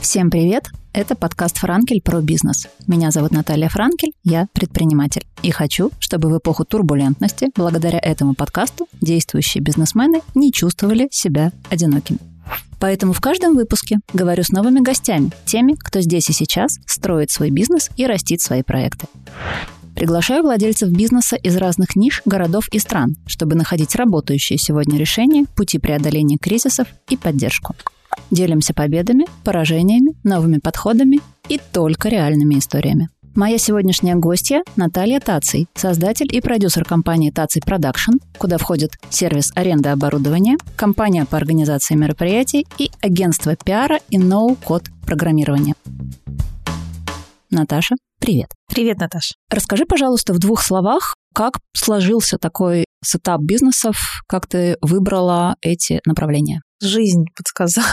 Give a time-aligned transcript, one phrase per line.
[0.00, 0.68] Всем привет!
[0.92, 2.68] Это подкаст «Франкель про бизнес».
[2.86, 5.26] Меня зовут Наталья Франкель, я предприниматель.
[5.42, 12.18] И хочу, чтобы в эпоху турбулентности, благодаря этому подкасту, действующие бизнесмены не чувствовали себя одинокими.
[12.78, 17.50] Поэтому в каждом выпуске говорю с новыми гостями, теми, кто здесь и сейчас строит свой
[17.50, 19.06] бизнес и растит свои проекты.
[19.96, 25.78] Приглашаю владельцев бизнеса из разных ниш, городов и стран, чтобы находить работающие сегодня решения, пути
[25.78, 27.74] преодоления кризисов и поддержку.
[28.30, 33.08] Делимся победами, поражениями, новыми подходами и только реальными историями.
[33.34, 39.88] Моя сегодняшняя гостья– Наталья Таций, создатель и продюсер компании Таций Продакшн, куда входит сервис аренды
[39.88, 45.74] оборудования, компания по организации мероприятий и агентство пиара и no-code программирования.
[47.50, 48.48] Наташа, привет.
[48.68, 49.34] Привет, Наташа.
[49.50, 56.60] Расскажи, пожалуйста, в двух словах, как сложился такой setup бизнесов, как ты выбрала эти направления?
[56.82, 57.86] Жизнь подсказала,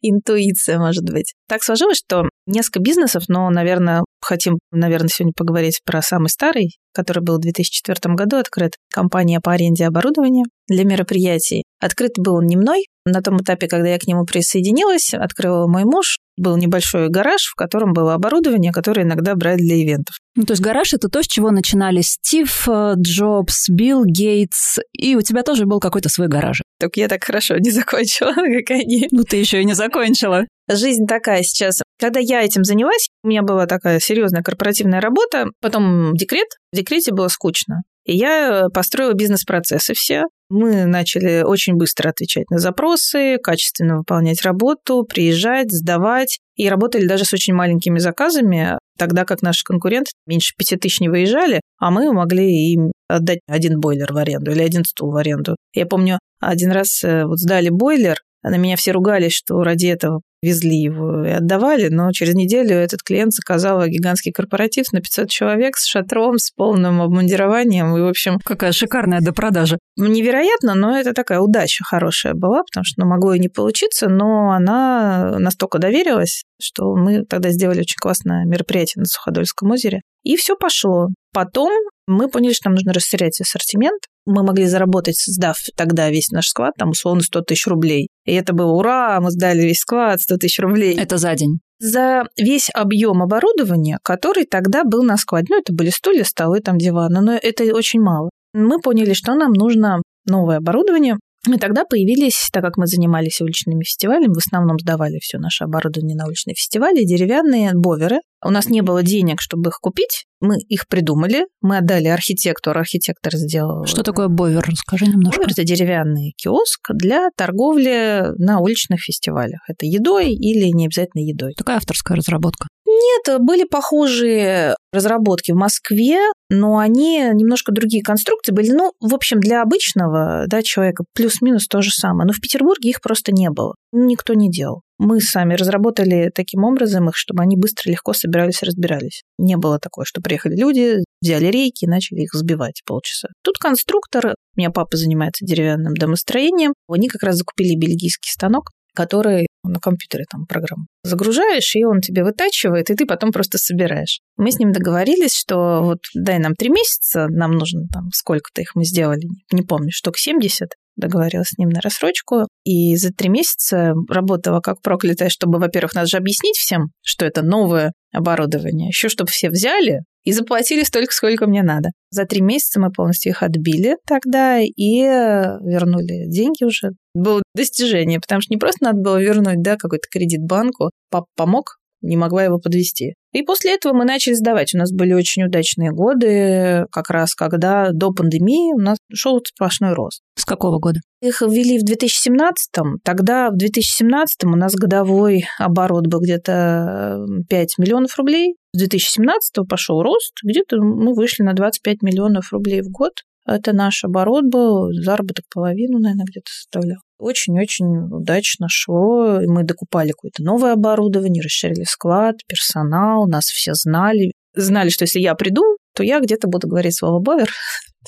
[0.00, 1.34] интуиция, может быть.
[1.48, 7.22] Так сложилось, что несколько бизнесов, но, наверное, хотим, наверное, сегодня поговорить про самый старый, который
[7.22, 8.72] был в 2004 году открыт.
[8.92, 11.64] Компания по аренде оборудования для мероприятий.
[11.80, 12.86] Открыт был он не мной.
[13.04, 16.16] На том этапе, когда я к нему присоединилась, открыл мой муж.
[16.36, 20.16] Был небольшой гараж, в котором было оборудование, которое иногда брали для ивентов.
[20.34, 25.14] Ну, то есть гараж— это то, с чего начинали Стив э, Джобс, Билл Гейтс, и
[25.14, 26.62] у тебя тоже был какой-то свой гараж.
[26.80, 29.08] Только я так хорошо не закончила, как они.
[29.10, 30.46] Ну, ты еще и не закончила.
[30.70, 31.82] Жизнь такая сейчас.
[32.00, 36.48] Когда я этим занялась, у меня была такая серьезная корпоративная работа, потом декрет.
[36.72, 37.82] В декрете было скучно.
[38.04, 40.24] И я построила бизнес-процессы все.
[40.52, 46.40] Мы начали очень быстро отвечать на запросы, качественно выполнять работу, приезжать, сдавать.
[46.56, 51.08] И работали даже с очень маленькими заказами, тогда как наши конкуренты меньше пяти тысяч не
[51.08, 55.56] выезжали, а мы могли им отдать один бойлер в аренду или один стул в аренду.
[55.72, 60.20] Я помню, один раз э, вот сдали бойлер, на меня все ругались, что ради этого
[60.42, 65.76] везли его и отдавали, но через неделю этот клиент заказал гигантский корпоратив на 500 человек
[65.76, 67.96] с шатром, с полным обмундированием.
[67.96, 68.38] И, в общем...
[68.44, 69.78] Какая шикарная до продажи.
[69.96, 74.50] Невероятно, но это такая удача хорошая была, потому что ну, могло и не получиться, но
[74.50, 80.00] она настолько доверилась, что мы тогда сделали очень классное мероприятие на Суходольском озере.
[80.24, 81.08] И все пошло.
[81.32, 81.72] Потом
[82.06, 84.02] мы поняли, что нам нужно расширять ассортимент.
[84.26, 88.08] Мы могли заработать, сдав тогда весь наш склад, там условно 100 тысяч рублей.
[88.24, 90.96] И это было ура, мы сдали весь склад, 100 тысяч рублей.
[90.96, 91.60] Это за день?
[91.78, 95.48] За весь объем оборудования, который тогда был на складе.
[95.50, 98.30] Ну, это были стулья, столы, там диваны, но это очень мало.
[98.54, 103.82] Мы поняли, что нам нужно новое оборудование, и тогда появились, так как мы занимались уличными
[103.82, 108.20] фестивалями, в основном сдавали все наше оборудование на уличные фестивали, деревянные боверы.
[108.44, 110.24] У нас не было денег, чтобы их купить.
[110.40, 113.86] Мы их придумали, мы отдали архитектору, архитектор сделал...
[113.86, 114.64] Что такое бовер?
[114.68, 115.38] Расскажи немножко.
[115.38, 119.60] Бовер– это деревянный киоск для торговли на уличных фестивалях.
[119.68, 121.54] Это едой или не обязательно едой.
[121.56, 122.68] Такая авторская разработка.
[122.92, 126.18] Нет, были похожие разработки в Москве,
[126.50, 128.70] но они немножко другие конструкции были.
[128.70, 132.26] Ну, в общем, для обычного да, человека плюс-минус то же самое.
[132.26, 133.74] Но в Петербурге их просто не было.
[133.92, 134.82] Никто не делал.
[134.98, 139.22] Мы сами разработали таким образом их, чтобы они быстро, легко собирались разбирались.
[139.38, 143.28] Не было такое, что приехали люди, взяли рейки и начали их сбивать полчаса.
[143.42, 149.46] Тут конструктор, у меня папа занимается деревянным домостроением, они как раз закупили бельгийский станок, который
[149.64, 154.20] на компьютере там программу загружаешь, и он тебе вытачивает, и ты потом просто собираешь.
[154.36, 158.74] Мы с ним договорились, что вот дай нам три месяца, нам нужно там сколько-то их
[158.74, 163.94] мы сделали, не помню, штук 70, договорилась с ним на рассрочку, и за три месяца
[164.08, 169.30] работала как проклятая, чтобы, во-первых, надо же объяснить всем, что это новое оборудование, еще чтобы
[169.30, 171.90] все взяли и заплатили столько, сколько мне надо.
[172.10, 176.90] За три месяца мы полностью их отбили тогда и вернули деньги уже.
[177.14, 181.78] Было достижение, потому что не просто надо было вернуть да, какой-то кредит банку, папа помог,
[182.02, 183.14] не могла его подвести.
[183.32, 184.74] И после этого мы начали сдавать.
[184.74, 189.94] У нас были очень удачные годы, как раз когда до пандемии у нас шел сплошной
[189.94, 190.20] рост.
[190.36, 191.00] С какого года?
[191.22, 192.98] Их ввели в 2017-м.
[193.04, 198.56] Тогда в 2017-м у нас годовой оборот был где-то 5 миллионов рублей.
[198.74, 203.12] С 2017 пошел рост, где-то мы вышли на 25 миллионов рублей в год.
[203.46, 207.00] Это наш оборот был, заработок половину, наверное, где-то составлял.
[207.18, 209.40] Очень-очень удачно шло.
[209.46, 214.32] Мы докупали какое-то новое оборудование, расширили склад, персонал, нас все знали.
[214.54, 215.62] Знали, что если я приду,
[215.94, 217.50] то я где-то буду говорить слово «бовер»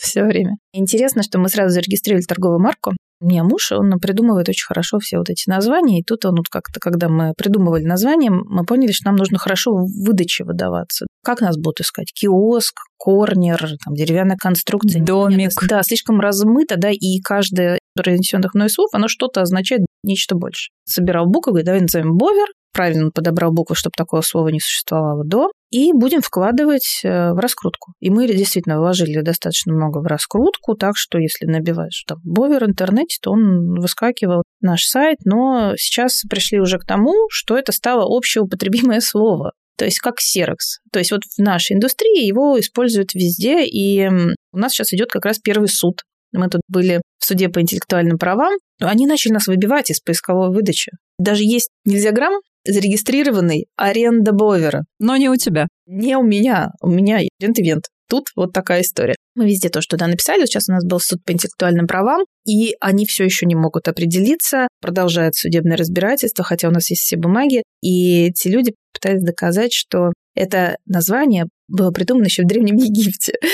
[0.00, 0.56] все время.
[0.72, 2.92] Интересно, что мы сразу зарегистрировали торговую марку.
[3.20, 6.80] Мне муж, он придумывает очень хорошо все вот эти названия, и тут он вот как-то,
[6.80, 11.06] когда мы придумывали название, мы поняли, что нам нужно хорошо в выдаче выдаваться.
[11.24, 12.12] Как нас будут искать?
[12.12, 15.02] Киоск, корнер, там, деревянная конструкция.
[15.02, 15.52] Домик.
[15.66, 20.70] Да, слишком размыто, да, и каждое произнесенных мной слов, оно что-то означает нечто больше.
[20.84, 25.50] Собирал буквы, говорит, давай назовем Бовер, правильно подобрал буквы, чтобы такого слова не существовало до,
[25.74, 27.94] и будем вкладывать э, в раскрутку.
[27.98, 32.68] И мы действительно вложили достаточно много в раскрутку, так что если набиваешь там Бовер в
[32.68, 38.04] интернете, то он выскакивал наш сайт, но сейчас пришли уже к тому, что это стало
[38.04, 39.50] общеупотребимое слово.
[39.76, 40.78] То есть как Xerox.
[40.92, 44.08] То есть вот в нашей индустрии его используют везде, и
[44.52, 46.02] у нас сейчас идет как раз первый суд.
[46.30, 50.92] Мы тут были в суде по интеллектуальным правам, они начали нас выбивать из поисковой выдачи.
[51.18, 54.84] Даже есть нельзя грамм зарегистрированный аренда Бовера.
[54.98, 55.68] Но не у тебя.
[55.86, 56.70] Не у меня.
[56.80, 57.84] У меня рент-ивент.
[58.08, 59.14] Тут вот такая история.
[59.34, 60.44] Мы везде то, что туда написали.
[60.44, 64.68] Сейчас у нас был суд по интеллектуальным правам, и они все еще не могут определиться.
[64.80, 67.62] Продолжает судебное разбирательство, хотя у нас есть все бумаги.
[67.80, 73.34] И эти люди пытались доказать, что это название было придумано еще в Древнем Египте.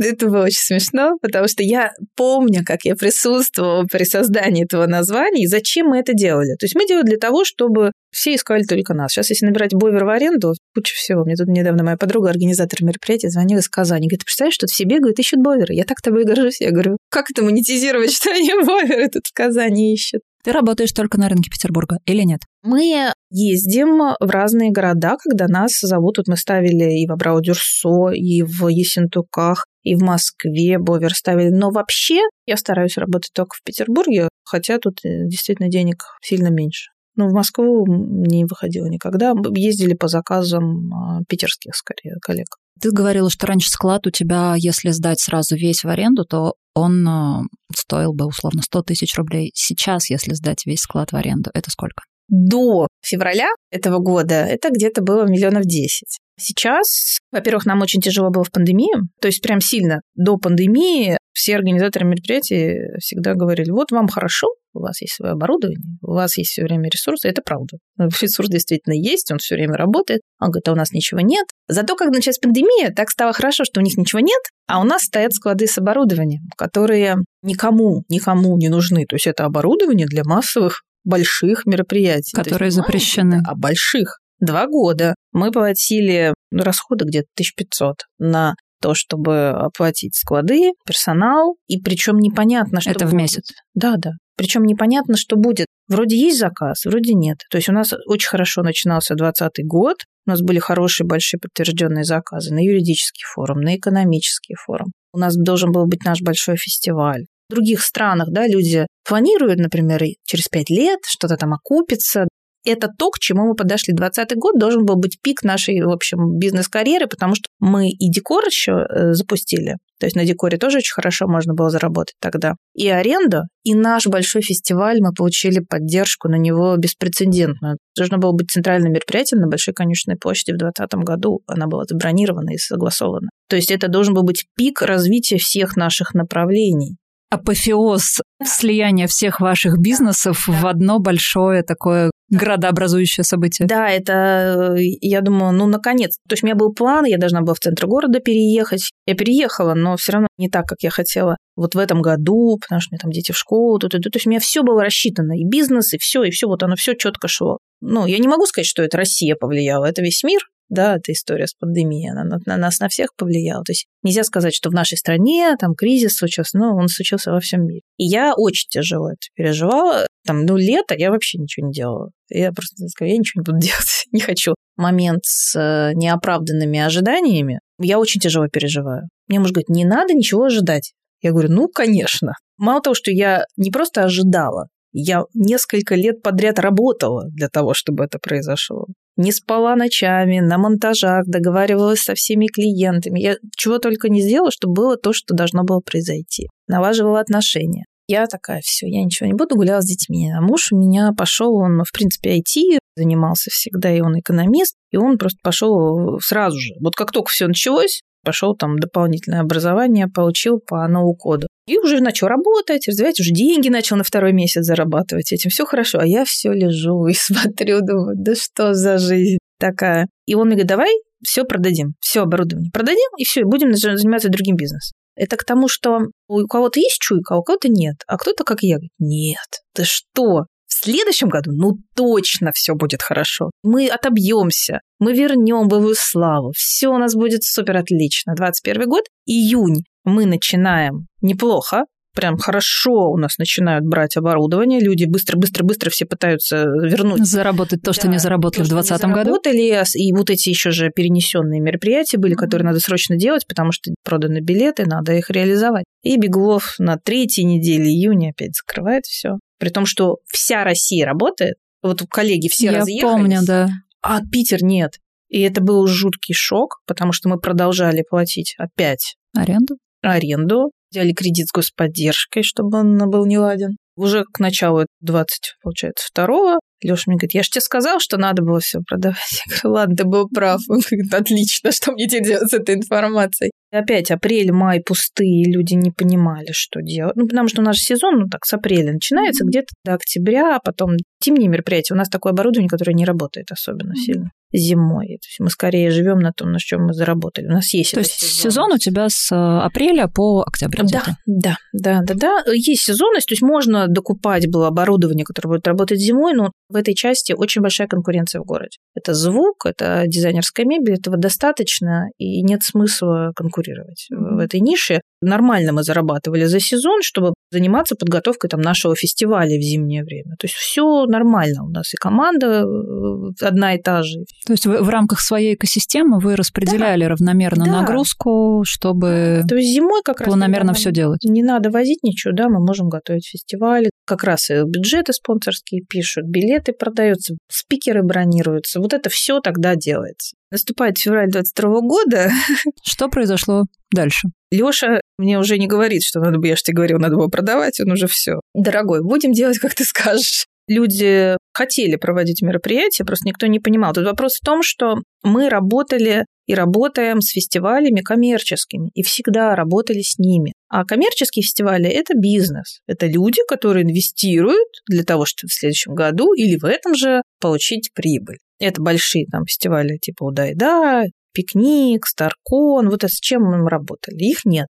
[0.00, 5.44] Это было очень смешно, потому что я помню, как я присутствовала при создании этого названия
[5.44, 6.56] и зачем мы это делали.
[6.58, 9.12] То есть мы делали для того, чтобы все искали только нас.
[9.12, 11.24] Сейчас, если набирать Бовер в аренду, куча всего.
[11.24, 14.08] Мне тут недавно моя подруга, организатор мероприятия, звонила из Казани.
[14.08, 15.74] Говорит, представляешь, что все бегают, ищут Бовера.
[15.74, 16.62] Я так тобой горжусь.
[16.62, 20.22] Я говорю, как это монетизировать, что они Бовера тут в Казани ищут?
[20.42, 22.40] Ты работаешь только на рынке Петербурга или нет?
[22.62, 26.16] Мы ездим в разные города, когда нас зовут.
[26.16, 31.50] Вот мы ставили и в Абрау-Дюрсо, и в Ессентуках, и в Москве Бовер ставили.
[31.50, 36.90] Но вообще я стараюсь работать только в Петербурге, хотя тут э, действительно денег сильно меньше.
[37.16, 39.34] Но в Москву не выходила никогда.
[39.54, 42.46] Ездили по заказам а, питерских, скорее, коллег.
[42.80, 47.06] Ты говорила, что раньше склад у тебя, если сдать сразу весь в аренду, то он
[47.06, 47.42] э,
[47.76, 49.50] стоил бы условно 100 тысяч рублей.
[49.54, 52.02] Сейчас, если сдать весь склад в аренду, это сколько?
[52.28, 56.20] До февраля этого года это где-то было миллионов десять.
[56.40, 61.56] Сейчас, во-первых, нам очень тяжело было в пандемию, то есть прям сильно до пандемии все
[61.56, 66.50] организаторы мероприятий всегда говорили, вот вам хорошо, у вас есть свое оборудование, у вас есть
[66.50, 67.78] все время ресурсы, это правда.
[68.20, 70.20] Ресурс действительно есть, он все время работает.
[70.40, 71.46] Он говорит, а у нас ничего нет.
[71.68, 75.02] Зато, когда началась пандемия, так стало хорошо, что у них ничего нет, а у нас
[75.02, 79.06] стоят склады с оборудованием, которые никому, никому не нужны.
[79.06, 82.36] То есть это оборудование для массовых больших мероприятий.
[82.36, 83.42] Которые есть, запрещены.
[83.46, 84.19] А больших.
[84.40, 91.80] Два года мы платили ну, расходы где-то 1500 на то, чтобы оплатить склады, персонал, и
[91.80, 93.12] причем непонятно, что Это будет.
[93.12, 93.52] в месяц?
[93.74, 94.12] Да, да.
[94.36, 95.66] Причем непонятно, что будет.
[95.86, 97.38] Вроде есть заказ, вроде нет.
[97.50, 99.96] То есть у нас очень хорошо начинался 2020 год,
[100.26, 104.92] у нас были хорошие большие подтвержденные заказы на юридический форум, на экономический форум.
[105.12, 107.24] У нас должен был быть наш большой фестиваль.
[107.50, 112.28] В других странах да, люди планируют, например, через пять лет что-то там окупится,
[112.64, 113.94] это то, к чему мы подошли.
[113.94, 118.44] 2020 год должен был быть пик нашей, в общем, бизнес-карьеры, потому что мы и декор
[118.44, 119.76] еще э, запустили.
[119.98, 122.54] То есть на декоре тоже очень хорошо можно было заработать тогда.
[122.74, 127.76] И аренда, и наш большой фестиваль, мы получили поддержку на него беспрецедентную.
[127.96, 131.40] Должно было быть центральное мероприятие на Большой конечной площади в 2020 году.
[131.46, 133.28] Она была забронирована и согласована.
[133.48, 136.96] То есть это должен был быть пик развития всех наших направлений
[137.30, 143.66] апофеоз слияния всех ваших бизнесов в одно большое такое градообразующее событие.
[143.66, 146.16] Да, это, я думаю, ну, наконец.
[146.28, 148.90] То есть у меня был план, я должна была в центр города переехать.
[149.06, 152.80] Я переехала, но все равно не так, как я хотела вот в этом году, потому
[152.80, 154.82] что у меня там дети в школу, тут, тут, то есть у меня все было
[154.82, 157.58] рассчитано, и бизнес, и все, и все, вот оно все четко шло.
[157.80, 161.46] Ну, я не могу сказать, что это Россия повлияла, это весь мир, да, эта история
[161.46, 163.64] с пандемией, она на, на нас на всех повлияла.
[163.64, 167.40] То есть нельзя сказать, что в нашей стране там кризис случился, но он случился во
[167.40, 167.82] всем мире.
[167.98, 170.06] И я очень тяжело это переживала.
[170.24, 172.10] Там, ну, лето я вообще ничего не делала.
[172.28, 174.54] Я просто сказала, я ничего не буду делать, не хочу.
[174.76, 179.08] Момент с э, неоправданными ожиданиями я очень тяжело переживаю.
[179.26, 180.92] Мне муж говорит, не надо ничего ожидать.
[181.20, 182.32] Я говорю, ну, конечно.
[182.56, 188.04] Мало того, что я не просто ожидала, я несколько лет подряд работала для того, чтобы
[188.04, 188.86] это произошло.
[189.20, 193.20] Не спала ночами, на монтажах, договаривалась со всеми клиентами.
[193.20, 196.48] Я чего только не сделала, чтобы было то, что должно было произойти.
[196.68, 197.84] Налаживала отношения.
[198.08, 200.32] Я такая, все, я ничего не буду, гуляла с детьми.
[200.32, 204.96] А муж у меня пошел, он, в принципе, IT, занимался всегда, и он экономист, и
[204.96, 206.72] он просто пошел сразу же.
[206.80, 211.46] Вот как только все началось, пошел там дополнительное образование, получил по ноу-коду.
[211.70, 215.50] И уже начал работать, развивать, уже деньги начал на второй месяц зарабатывать этим.
[215.50, 215.98] Все хорошо.
[216.00, 220.08] А я все лежу и смотрю, думаю, да что за жизнь такая.
[220.26, 224.30] И он мне говорит, давай все продадим, все оборудование продадим, и все, и будем заниматься
[224.30, 224.96] другим бизнесом.
[225.14, 227.96] Это к тому, что у кого-то есть чуйка, а у кого-то нет.
[228.08, 230.46] А кто-то, как я, говорит, нет, ты что?
[230.66, 233.50] В следующем году, ну точно все будет хорошо.
[233.62, 238.34] Мы отобьемся, мы вернем былую славу, все у нас будет супер отлично.
[238.34, 245.90] 21 год, июнь, мы начинаем неплохо, прям хорошо у нас начинают брать оборудование, люди быстро-быстро-быстро
[245.90, 247.26] все пытаются вернуть.
[247.26, 249.16] Заработать то, что да, не заработали то, в 2020 году.
[249.16, 253.92] Заработали, и вот эти еще же перенесенные мероприятия были, которые надо срочно делать, потому что
[254.04, 255.84] проданы билеты, надо их реализовать.
[256.02, 259.38] И Беглов на третьей неделе июня опять закрывает все.
[259.58, 263.12] При том, что вся Россия работает, вот коллеги все Я разъехались.
[263.12, 263.68] помню, да.
[264.02, 264.94] А Питер нет.
[265.28, 269.76] И это был жуткий шок, потому что мы продолжали платить опять аренду.
[270.02, 270.70] Аренду.
[270.90, 273.76] Взяли кредит с господдержкой, чтобы он был не ладен.
[273.96, 278.42] Уже к началу 20, получается, второго Леша мне говорит, я же тебе сказал, что надо
[278.42, 279.42] было все продавать.
[279.46, 280.60] Я говорю, ладно, ты был прав.
[280.68, 283.50] Он говорит, отлично, что мне теперь делать с этой информацией?
[283.72, 287.16] И опять апрель, май пустые, люди не понимали, что делать.
[287.16, 289.48] Ну, потому что же сезон, ну так, с апреля начинается, mm-hmm.
[289.48, 291.94] где-то до октября, а потом зимние мероприятия.
[291.94, 294.04] У нас такое оборудование, которое не работает особенно mm-hmm.
[294.04, 295.06] сильно зимой.
[295.06, 297.46] То есть мы скорее живем на том, на чем мы заработали.
[297.46, 297.92] У нас есть.
[297.92, 298.50] То есть сезон.
[298.50, 300.82] сезон у тебя с э, апреля по октябрь.
[300.90, 302.52] Да, да, да, да, да.
[302.52, 306.94] Есть сезонность, то есть можно докупать было оборудование, которое будет работать зимой, но в этой
[306.94, 308.78] части очень большая конкуренция в городе.
[308.94, 314.36] Это звук, это дизайнерская мебель, этого достаточно, и нет смысла конкурировать mm-hmm.
[314.36, 315.00] в этой нише.
[315.22, 320.36] Нормально мы зарабатывали за сезон, чтобы заниматься подготовкой там, нашего фестиваля в зимнее время.
[320.38, 324.20] То есть все нормально у нас, и команда э, одна и та же.
[324.46, 327.10] То есть вы в рамках своей экосистемы вы распределяли да.
[327.10, 327.80] равномерно да.
[327.80, 331.22] нагрузку, чтобы То есть зимой как планомерно все делать.
[331.24, 333.90] Не надо возить ничего, да, мы можем готовить фестивали.
[334.06, 338.80] Как раз и бюджеты спонсорские пишут, билеты продаются, спикеры бронируются.
[338.80, 340.34] Вот это все тогда делается.
[340.50, 342.30] Наступает февраль 22 года.
[342.82, 344.28] Что произошло дальше?
[344.50, 347.78] Лёша мне уже не говорит, что надо бы, я же тебе говорил, надо было продавать,
[347.80, 348.40] он уже все.
[348.54, 350.46] Дорогой, будем делать, как ты скажешь.
[350.66, 353.92] Люди хотели проводить мероприятия, просто никто не понимал.
[353.92, 360.02] Тут вопрос в том, что мы работали и работаем с фестивалями коммерческими, и всегда работали
[360.02, 360.52] с ними.
[360.68, 362.80] А коммерческие фестивали– это бизнес.
[362.86, 367.90] Это люди, которые инвестируют для того, чтобы в следующем году или в этом же получить
[367.94, 368.38] прибыль.
[368.58, 372.88] Это большие там фестивали типа Удайда, Пикник, Старкон.
[372.88, 374.24] Вот с чем мы работали.
[374.24, 374.66] Их нет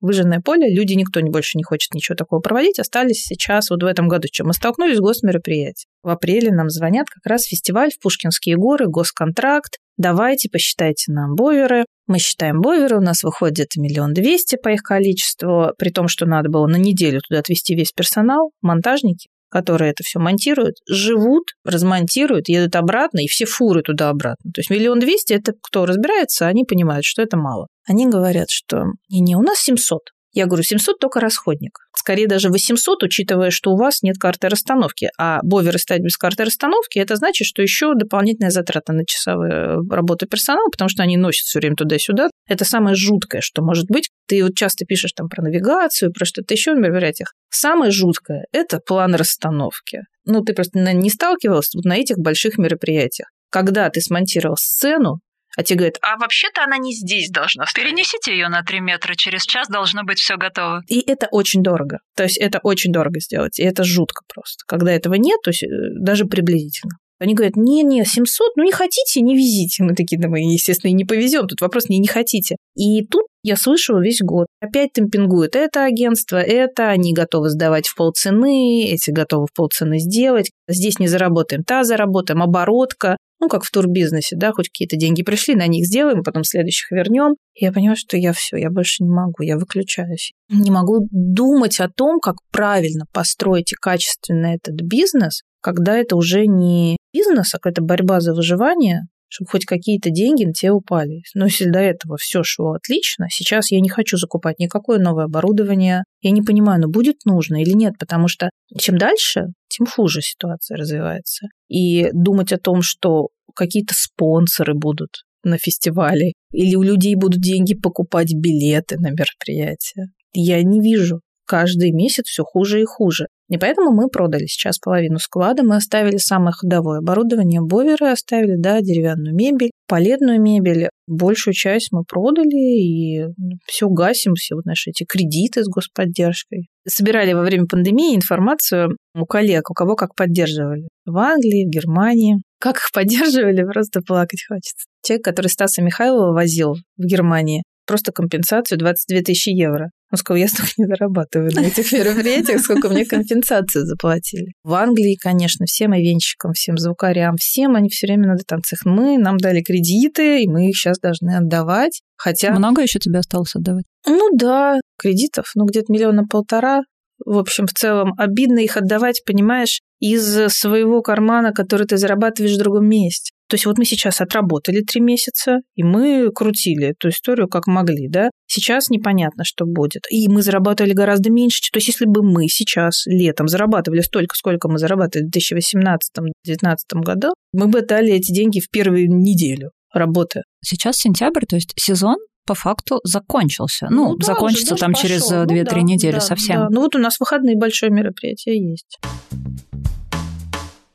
[0.00, 3.86] выжженное поле, люди, никто не больше не хочет ничего такого проводить, остались сейчас вот в
[3.86, 5.88] этом году, чем мы столкнулись с госмероприятием.
[6.02, 11.84] В апреле нам звонят как раз фестиваль в Пушкинские горы, госконтракт, давайте посчитайте нам боверы.
[12.06, 16.50] Мы считаем боверы, у нас выходит миллион двести по их количеству, при том, что надо
[16.50, 22.74] было на неделю туда отвезти весь персонал, монтажники, которые это все монтируют, живут, размонтируют, едут
[22.74, 24.50] обратно, и все фуры туда-обратно.
[24.52, 27.68] То есть миллион двести– это кто разбирается, они понимают, что это мало.
[27.86, 30.00] Они говорят, что не-не, у нас 700.
[30.34, 31.78] Я говорю, 700 только расходник.
[31.96, 35.08] Скорее даже 800, учитывая, что у вас нет карты расстановки.
[35.16, 40.26] А боверы ставить без карты расстановки, это значит, что еще дополнительная затрата на часовую работу
[40.26, 42.30] персонала, потому что они носят все время туда-сюда.
[42.48, 44.10] Это самое жуткое, что может быть.
[44.26, 47.32] Ты вот часто пишешь там про навигацию, про что-то еще в мероприятиях.
[47.48, 50.00] Самое жуткое– это план расстановки.
[50.24, 53.28] Ну, ты просто не сталкивалась вот на этих больших мероприятиях.
[53.50, 55.20] Когда ты смонтировал сцену,
[55.56, 57.88] а тебе говорят, а вообще-то она не здесь должна стоять.
[57.88, 60.82] Перенесите ее на 3 метра, через час должно быть все готово.
[60.88, 61.98] И это очень дорого.
[62.16, 64.64] То есть это очень дорого сделать, и это жутко просто.
[64.66, 65.68] Когда этого нет, то есть э,
[66.00, 66.92] даже приблизительно.
[67.20, 69.84] Они говорят, не-не, 700, ну не хотите, не везите.
[69.84, 71.46] Мы такие, да мы, естественно, и не повезем.
[71.46, 72.56] Тут вопрос не не хотите.
[72.74, 74.46] И тут я слышу весь год.
[74.60, 80.50] Опять темпингуют это агентство, это, они готовы сдавать в полцены, эти готовы в полцены сделать.
[80.66, 83.18] Здесь не заработаем, та заработаем, оборотка.
[83.40, 87.34] Ну, как в турбизнесе, да, хоть какие-то деньги пришли, на них сделаем, потом следующих вернем.
[87.54, 90.32] я понимаю, что я все, я больше не могу, я выключаюсь.
[90.48, 96.46] Не могу думать о том, как правильно построить и качественно этот бизнес, когда это уже
[96.46, 101.22] не бизнес, а какая-то борьба за выживание, чтобы хоть какие-то деньги на тебя упали.
[101.34, 106.04] Но если до этого все шло отлично, сейчас я не хочу закупать никакое новое оборудование.
[106.20, 110.76] Я не понимаю, ну будет нужно или нет, потому что чем дальше, тем хуже ситуация
[110.76, 111.48] развивается.
[111.68, 117.74] И думать о том, что какие-то спонсоры будут на фестивале, или у людей будут деньги
[117.74, 120.06] покупать билеты на мероприятие.
[120.32, 121.20] Я не вижу.
[121.46, 123.26] Каждый месяц все хуже и хуже.
[123.50, 128.80] И поэтому мы продали сейчас половину склада, мы оставили самое ходовое оборудование, боверы оставили, да,
[128.80, 130.88] деревянную мебель, палетную мебель.
[131.06, 133.24] Большую часть мы продали и
[133.66, 136.68] все гасим, все вот наши эти кредиты с господдержкой.
[136.88, 140.88] Собирали во время пандемии информацию у коллег, у кого как поддерживали.
[141.04, 142.36] В Англии, в Германии.
[142.58, 144.86] Как их поддерживали, просто плакать хочется.
[145.04, 150.46] Человек, который Стаса Михайлова возил в Германии, просто компенсацию 22 тысячи евро Он сказал, я
[150.46, 154.52] столько не зарабатываю на этих мероприятиях, сколько мне компенсацию заплатили.
[154.62, 158.84] В Англии, конечно, всем ивенщикам, всем звукарям, всем они все время на танцах.
[158.84, 162.02] Мы, нам дали кредиты, и мы их сейчас должны отдавать.
[162.16, 162.52] Хотя...
[162.52, 163.86] Много еще тебе осталось отдавать?
[164.06, 166.82] Ну да, кредитов, ну где-то миллиона полтора.
[167.26, 172.58] В общем, в целом, обидно их отдавать, понимаешь, из своего кармана, который ты зарабатываешь в
[172.58, 173.32] другом месте.
[173.54, 178.08] То есть вот мы сейчас отработали три месяца, и мы крутили эту историю как могли,
[178.08, 178.30] да.
[178.48, 180.02] Сейчас непонятно, что будет.
[180.10, 181.60] И мы зарабатывали гораздо меньше.
[181.72, 187.28] То есть если бы мы сейчас летом зарабатывали столько, сколько мы зарабатывали в 2018-2019 году,
[187.52, 190.42] мы бы дали эти деньги в первую неделю работы.
[190.60, 192.16] Сейчас сентябрь, то есть сезон
[192.48, 193.86] по факту закончился.
[193.88, 195.08] Ну, ну да, закончится там пошел.
[195.08, 196.56] через 2-3 ну, да, недели да, совсем.
[196.56, 196.68] Да.
[196.72, 198.98] Ну вот у нас выходные большое мероприятие есть.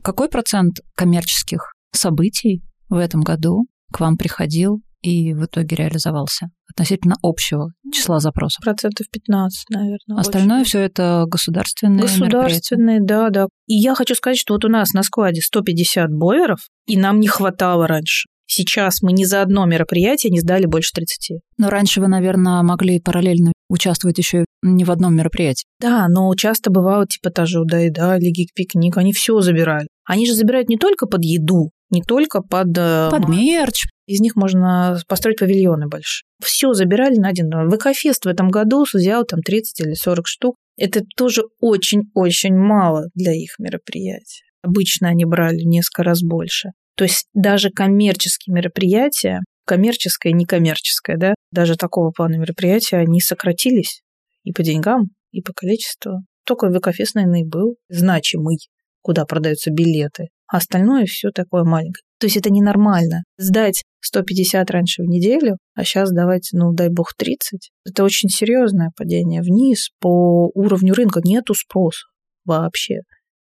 [0.02, 7.16] Какой процент коммерческих событий в этом году к вам приходил и в итоге реализовался относительно
[7.22, 8.64] общего числа запросов?
[8.64, 10.20] Процентов 15, наверное.
[10.20, 13.48] Остальное все это государственные Государственные, да, да.
[13.68, 17.28] И я хочу сказать, что вот у нас на складе 150 бойлеров, и нам не
[17.28, 18.28] хватало раньше.
[18.52, 21.40] Сейчас мы ни за одно мероприятие не сдали больше 30.
[21.60, 25.66] Но раньше вы, наверное, могли параллельно участвовать еще не в одном мероприятии.
[25.80, 29.88] Да, но часто бывало типа та же да, да, лиги пикник, они все забирали.
[30.04, 32.78] Они же забирают не только под еду, не только под...
[32.78, 33.86] Э, под мерч.
[34.06, 36.24] Из них можно построить павильоны больше.
[36.44, 37.50] Все забирали на один.
[37.70, 40.56] ВКФест в этом году взял там 30 или 40 штук.
[40.78, 44.44] Это тоже очень-очень мало для их мероприятий.
[44.62, 46.70] Обычно они брали несколько раз больше.
[46.96, 54.02] То есть даже коммерческие мероприятия, коммерческое и некоммерческое, да, даже такого плана мероприятия, они сократились
[54.44, 56.24] и по деньгам, и по количеству.
[56.46, 58.58] Только ВКФест, наверное, и был значимый,
[59.02, 60.30] куда продаются билеты.
[60.52, 62.04] А остальное все такое маленькое.
[62.20, 63.24] То есть это ненормально.
[63.38, 67.70] Сдать 150 раньше в неделю, а сейчас давать, ну, дай бог, 30.
[67.86, 71.22] Это очень серьезное падение вниз по уровню рынка.
[71.24, 72.08] Нету спроса
[72.46, 73.02] вообще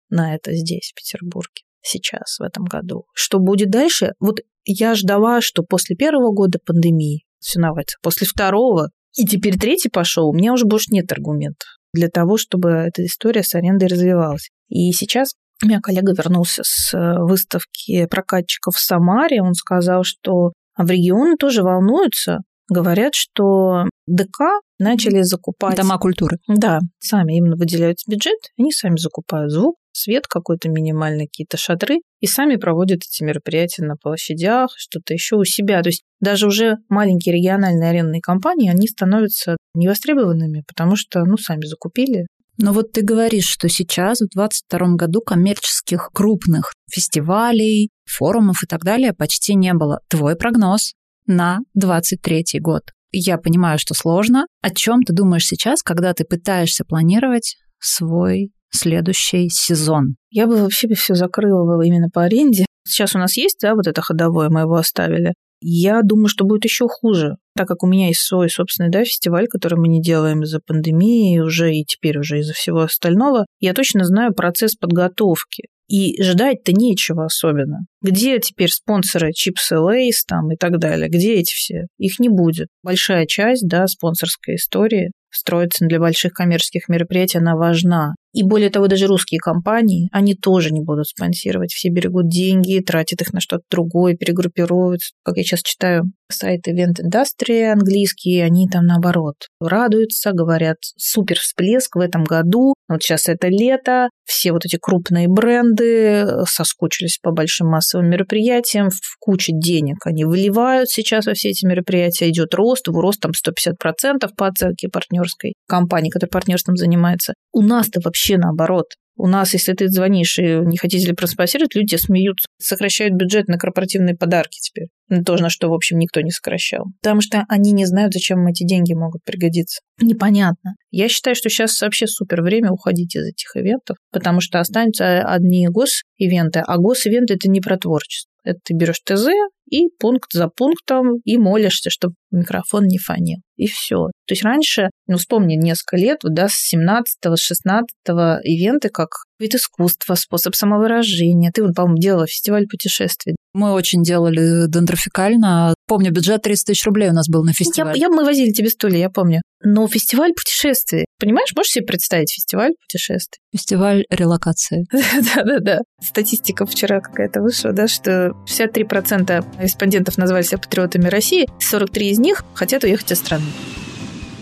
[0.09, 3.05] на это здесь, в Петербурге сейчас, в этом году.
[3.13, 4.13] Что будет дальше?
[4.19, 9.89] Вот я ждала, что после первого года пандемии все наводится, после второго, и теперь третий
[9.89, 14.49] пошел, у меня уже больше нет аргументов для того, чтобы эта история с арендой развивалась.
[14.69, 15.33] И сейчас
[15.63, 19.41] у меня коллега вернулся с выставки прокатчиков в Самаре.
[19.41, 25.77] Он сказал, что в регионе тоже волнуются, говорят, что ДК начали закупать...
[25.77, 26.37] Дома культуры.
[26.47, 32.25] Да, сами именно выделяют бюджет, они сами закупают звук, свет какой-то минимальный, какие-то шатры, и
[32.25, 35.81] сами проводят эти мероприятия на площадях, что-то еще у себя.
[35.83, 41.65] То есть даже уже маленькие региональные арендные компании, они становятся невостребованными, потому что, ну, сами
[41.65, 42.25] закупили.
[42.57, 48.83] Но вот ты говоришь, что сейчас, в 2022 году, коммерческих крупных фестивалей, форумов и так
[48.83, 49.99] далее почти не было.
[50.07, 50.93] Твой прогноз
[51.25, 52.83] на 2023 год?
[53.11, 54.47] Я понимаю, что сложно.
[54.61, 60.15] О чем ты думаешь сейчас, когда ты пытаешься планировать свой следующий сезон?
[60.29, 62.65] Я бы вообще все закрыла именно по аренде.
[62.87, 65.33] Сейчас у нас есть, да, вот это ходовое, мы его оставили.
[65.65, 69.47] Я думаю, что будет еще хуже, так как у меня есть свой собственный да, фестиваль,
[69.47, 73.45] который мы не делаем из-за пандемии уже и теперь уже из-за всего остального.
[73.61, 75.67] Я точно знаю процесс подготовки.
[75.89, 77.85] И ждать-то нечего особенно.
[78.01, 81.07] Где теперь спонсоры чипсы Лейс там и так далее?
[81.07, 81.85] Где эти все?
[81.97, 82.67] Их не будет.
[82.83, 88.15] Большая часть, да, спонсорской истории строится для больших коммерческих мероприятий, она важна.
[88.33, 91.71] И более того, даже русские компании, они тоже не будут спонсировать.
[91.71, 95.13] Все берегут деньги, тратят их на что-то другое, перегруппируются.
[95.23, 101.95] Как я сейчас читаю сайт Event Industry английские, они там наоборот радуются, говорят, супер всплеск
[101.95, 102.73] в этом году.
[102.89, 109.17] Вот сейчас это лето, все вот эти крупные бренды соскучились по большим массовым мероприятиям, в
[109.19, 114.29] кучу денег они выливают сейчас во все эти мероприятия, идет рост, в рост там 150%
[114.35, 117.33] по оценке партнерской компании, которая партнерством занимается.
[117.51, 118.87] У нас-то вообще наоборот.
[119.15, 123.57] У нас, если ты звонишь и не хотите ли проспонсировать, люди смеются, сокращают бюджет на
[123.57, 124.87] корпоративные подарки теперь.
[125.09, 126.85] Ну, тоже, на что, в общем, никто не сокращал.
[127.01, 129.81] Потому что они не знают, зачем им эти деньги могут пригодиться.
[130.01, 130.73] Непонятно.
[130.89, 135.67] Я считаю, что сейчас вообще супер время уходить из этих ивентов, потому что останутся одни
[135.67, 138.31] гос-ивенты, а гос-ивенты– это не про творчество.
[138.43, 139.27] Это ты берешь ТЗ
[139.73, 143.37] и пункт за пунктом и молишься, чтобы микрофон не фонил.
[143.55, 144.07] И все.
[144.27, 149.09] То есть раньше, ну, вспомни, несколько лет, да, с 17-го, 16-го ивенты как
[149.39, 151.51] вид искусства, способ самовыражения.
[151.51, 153.35] Ты, вот, по-моему, делала фестиваль путешествий.
[153.53, 155.73] Мы очень делали дендрофикально.
[155.93, 157.95] Помню, бюджет 30 тысяч рублей у нас был на фестиваль.
[157.95, 159.43] Я, я, мы возили тебе стулья, я помню.
[159.63, 163.37] Но фестиваль путешествий, понимаешь, можешь себе представить фестиваль путешествий?
[163.55, 164.85] Фестиваль релокации.
[165.35, 165.81] Да-да-да.
[166.01, 172.43] Статистика вчера какая-то вышла, да, что 63% респондентов назвали себя патриотами России, 43 из них
[172.55, 173.45] хотят уехать из страны.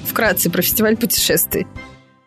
[0.06, 1.68] Вкратце про фестиваль путешествий.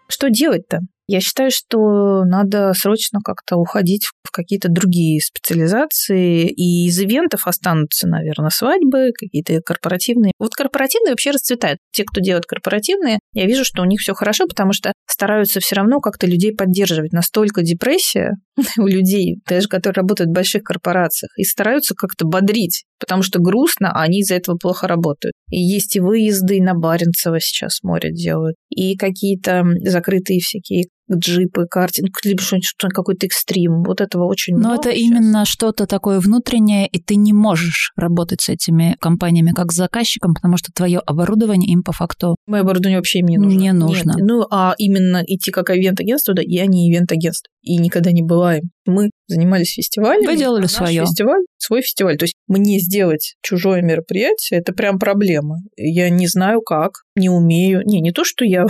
[0.07, 0.81] Что делать-то?
[1.07, 8.09] Я считаю, что надо срочно как-то уходить в какие-то другие специализации, и из ивентов останутся,
[8.09, 10.33] наверное, свадьбы, какие-то корпоративные.
[10.39, 11.79] Вот корпоративные вообще расцветают.
[11.93, 15.77] Те, кто делают корпоративные, я вижу, что у них все хорошо, потому что стараются все
[15.77, 17.13] равно как-то людей поддерживать.
[17.13, 18.33] Настолько депрессия
[18.79, 23.93] у людей, даже которые работают в больших корпорациях, и стараются как-то бодрить, потому что грустно,
[23.93, 25.35] а они из-за этого плохо работают.
[25.51, 32.19] И есть и выезды, на Баренцево сейчас море делают, и какие-то закрытые всякие джипы, картинг,
[32.25, 33.83] либо что-нибудь, какой-то экстрим.
[33.83, 34.75] Вот этого очень Но много.
[34.75, 35.01] это сейчас.
[35.01, 40.35] именно что-то такое внутреннее, и ты не можешь работать с этими компаниями как с заказчиком,
[40.35, 43.59] потому что твое оборудование им по факту Мое оборудование вообще им не нужно.
[43.59, 44.13] Не нужно.
[44.13, 44.21] Нет.
[44.21, 47.49] Ну, а именно идти как ивент-агентство, да, я не ивент-агентство.
[47.63, 48.71] И никогда не была им.
[48.87, 50.27] Мы занимались фестивалями.
[50.27, 51.07] Вы делали а своё.
[51.07, 52.19] фестиваль, свой фестиваль.
[52.19, 55.57] То есть мне сделать чужое мероприятие– это прям проблема.
[55.77, 57.83] Я не знаю как, не умею.
[57.85, 58.67] Не, не то, что я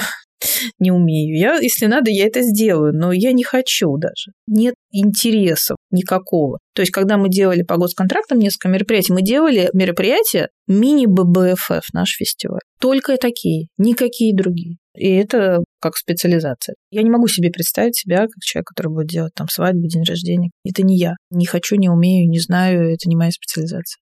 [0.78, 1.37] не умею.
[1.38, 4.33] Я, если надо, я это сделаю, но я не хочу даже.
[4.46, 6.59] Нет интереса никакого.
[6.74, 12.61] То есть, когда мы делали по госконтрактам несколько мероприятий, мы делали мероприятия мини-ББФФ, наш фестиваль.
[12.80, 14.76] Только такие, никакие другие.
[14.96, 16.76] И это как специализация.
[16.90, 20.50] Я не могу себе представить себя как человек, который будет делать там свадьбу, день рождения.
[20.64, 21.14] Это не я.
[21.30, 23.98] Не хочу, не умею, не знаю, это не моя специализация.